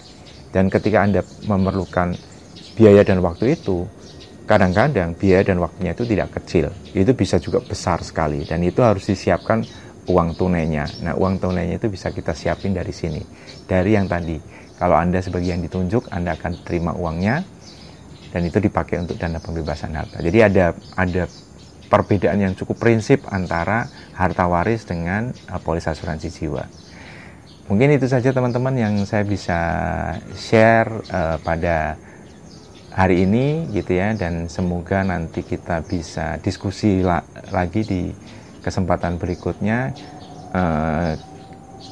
Dan 0.52 0.70
ketika 0.70 1.04
Anda 1.04 1.22
memerlukan 1.44 2.20
biaya 2.78 3.02
dan 3.04 3.20
waktu 3.26 3.58
itu, 3.58 3.90
kadang-kadang 4.48 5.14
biaya 5.14 5.44
dan 5.44 5.60
waktunya 5.60 5.92
itu 5.92 6.08
tidak 6.08 6.40
kecil. 6.40 6.72
Itu 6.96 7.12
bisa 7.14 7.38
juga 7.38 7.60
besar 7.60 8.00
sekali. 8.02 8.48
Dan 8.48 8.64
itu 8.64 8.80
harus 8.80 9.04
disiapkan 9.04 9.62
uang 10.08 10.40
tunainya. 10.40 10.88
Nah, 11.04 11.14
uang 11.20 11.44
tunainya 11.44 11.76
itu 11.78 11.92
bisa 11.92 12.10
kita 12.16 12.32
siapin 12.32 12.72
dari 12.72 12.96
sini. 12.96 13.20
Dari 13.68 13.94
yang 13.94 14.08
tadi. 14.08 14.40
Kalau 14.78 14.96
Anda 14.96 15.20
sebagai 15.20 15.52
yang 15.52 15.60
ditunjuk, 15.66 16.08
Anda 16.14 16.38
akan 16.38 16.62
terima 16.62 16.94
uangnya, 16.94 17.42
dan 18.30 18.46
itu 18.46 18.62
dipakai 18.62 19.02
untuk 19.02 19.18
dana 19.18 19.42
pembebasan 19.42 19.98
harta. 19.98 20.22
Jadi 20.22 20.38
ada 20.38 20.78
ada 20.94 21.26
perbedaan 21.90 22.38
yang 22.38 22.54
cukup 22.54 22.78
prinsip 22.78 23.26
antara 23.32 23.90
harta 24.14 24.46
waris 24.46 24.86
dengan 24.86 25.34
uh, 25.50 25.58
polis 25.58 25.88
asuransi 25.90 26.30
jiwa. 26.30 26.64
Mungkin 27.68 28.00
itu 28.00 28.08
saja 28.08 28.32
teman-teman 28.32 28.78
yang 28.78 28.94
saya 29.04 29.26
bisa 29.28 29.60
share 30.38 30.88
uh, 31.12 31.36
pada 31.42 32.00
hari 32.98 33.30
ini 33.30 33.70
gitu 33.78 33.94
ya 33.94 34.18
dan 34.18 34.50
semoga 34.50 35.06
nanti 35.06 35.46
kita 35.46 35.86
bisa 35.86 36.42
diskusi 36.42 37.06
la 37.06 37.22
lagi 37.54 37.86
di 37.86 38.10
kesempatan 38.66 39.22
berikutnya. 39.22 39.94
Uh, 40.50 41.14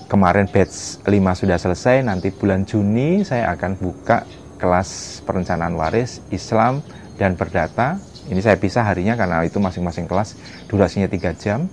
kemarin 0.10 0.50
batch 0.50 1.06
5 1.06 1.14
sudah 1.46 1.62
selesai, 1.62 2.02
nanti 2.02 2.34
bulan 2.34 2.66
Juni 2.66 3.22
saya 3.22 3.54
akan 3.54 3.78
buka 3.78 4.26
kelas 4.58 5.22
perencanaan 5.22 5.78
waris 5.78 6.26
Islam 6.34 6.82
dan 7.22 7.38
perdata. 7.38 8.02
Ini 8.26 8.42
saya 8.42 8.58
pisah 8.58 8.82
harinya 8.82 9.14
karena 9.14 9.46
itu 9.46 9.62
masing-masing 9.62 10.10
kelas 10.10 10.34
durasinya 10.66 11.06
3 11.06 11.38
jam. 11.38 11.70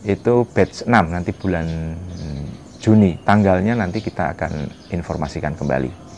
Itu 0.00 0.48
batch 0.48 0.88
6 0.88 0.88
nanti 0.88 1.36
bulan 1.36 1.92
Juni. 2.80 3.20
Tanggalnya 3.20 3.76
nanti 3.76 4.00
kita 4.00 4.32
akan 4.32 4.52
informasikan 4.96 5.52
kembali 5.52 6.09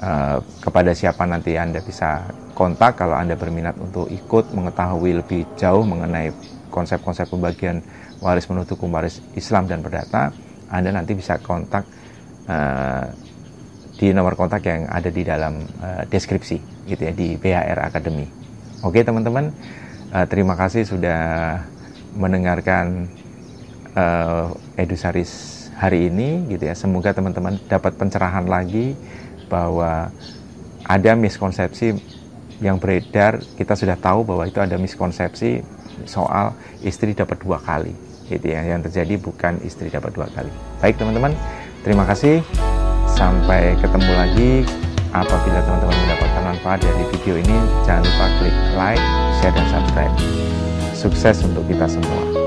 uh, 0.00 0.38
kepada 0.62 0.96
siapa 0.96 1.26
nanti 1.28 1.54
Anda 1.58 1.82
bisa 1.84 2.26
kontak 2.56 2.98
kalau 2.98 3.18
Anda 3.18 3.34
berminat 3.38 3.76
untuk 3.78 4.08
ikut 4.10 4.54
mengetahui 4.54 5.22
lebih 5.22 5.46
jauh 5.58 5.82
mengenai 5.86 6.30
konsep-konsep 6.70 7.30
pembagian 7.30 7.82
waris 8.18 8.48
menurut 8.50 8.66
hukum 8.70 8.90
waris 8.94 9.22
Islam 9.38 9.70
dan 9.70 9.84
perdata 9.84 10.34
Anda 10.70 10.90
nanti 10.90 11.14
bisa 11.14 11.38
kontak 11.38 11.86
uh, 12.48 13.06
di 13.94 14.10
nomor 14.10 14.34
kontak 14.34 14.66
yang 14.66 14.90
ada 14.90 15.06
di 15.06 15.22
dalam 15.22 15.62
uh, 15.78 16.02
deskripsi 16.10 16.88
gitu 16.90 17.02
ya 17.06 17.12
di 17.14 17.38
BHR 17.38 17.78
Academy. 17.78 18.26
Oke 18.82 19.06
teman-teman, 19.06 19.54
uh, 20.10 20.26
terima 20.26 20.58
kasih 20.58 20.82
sudah 20.82 21.62
mendengarkan 22.18 23.06
uh, 23.94 24.50
Edusaris 24.74 25.64
hari 25.78 26.10
ini 26.10 26.50
gitu 26.50 26.66
ya. 26.68 26.74
Semoga 26.74 27.14
teman-teman 27.14 27.58
dapat 27.70 27.94
pencerahan 27.94 28.46
lagi 28.46 28.98
bahwa 29.46 30.12
ada 30.84 31.12
miskonsepsi 31.16 31.96
yang 32.60 32.76
beredar. 32.78 33.40
Kita 33.56 33.74
sudah 33.74 33.96
tahu 33.98 34.24
bahwa 34.24 34.44
itu 34.44 34.60
ada 34.60 34.76
miskonsepsi 34.76 35.64
soal 36.04 36.52
istri 36.84 37.14
dapat 37.16 37.40
dua 37.40 37.58
kali 37.60 37.94
gitu 38.28 38.46
ya. 38.52 38.64
Yang 38.64 38.90
terjadi 38.90 39.14
bukan 39.20 39.60
istri 39.64 39.88
dapat 39.88 40.12
dua 40.12 40.28
kali. 40.32 40.52
Baik 40.80 41.00
teman-teman, 41.00 41.32
terima 41.82 42.04
kasih. 42.04 42.44
Sampai 43.10 43.76
ketemu 43.80 44.12
lagi. 44.14 44.52
Apabila 45.14 45.62
teman-teman 45.62 45.94
mendapatkan 45.94 46.42
manfaat 46.42 46.82
dari 46.82 47.06
video 47.14 47.38
ini, 47.38 47.56
jangan 47.86 48.02
lupa 48.02 48.26
klik 48.42 48.56
like, 48.74 49.04
share, 49.38 49.54
dan 49.54 49.66
subscribe. 49.70 50.14
Sukses 50.90 51.38
untuk 51.46 51.62
kita 51.70 51.86
semua. 51.86 52.43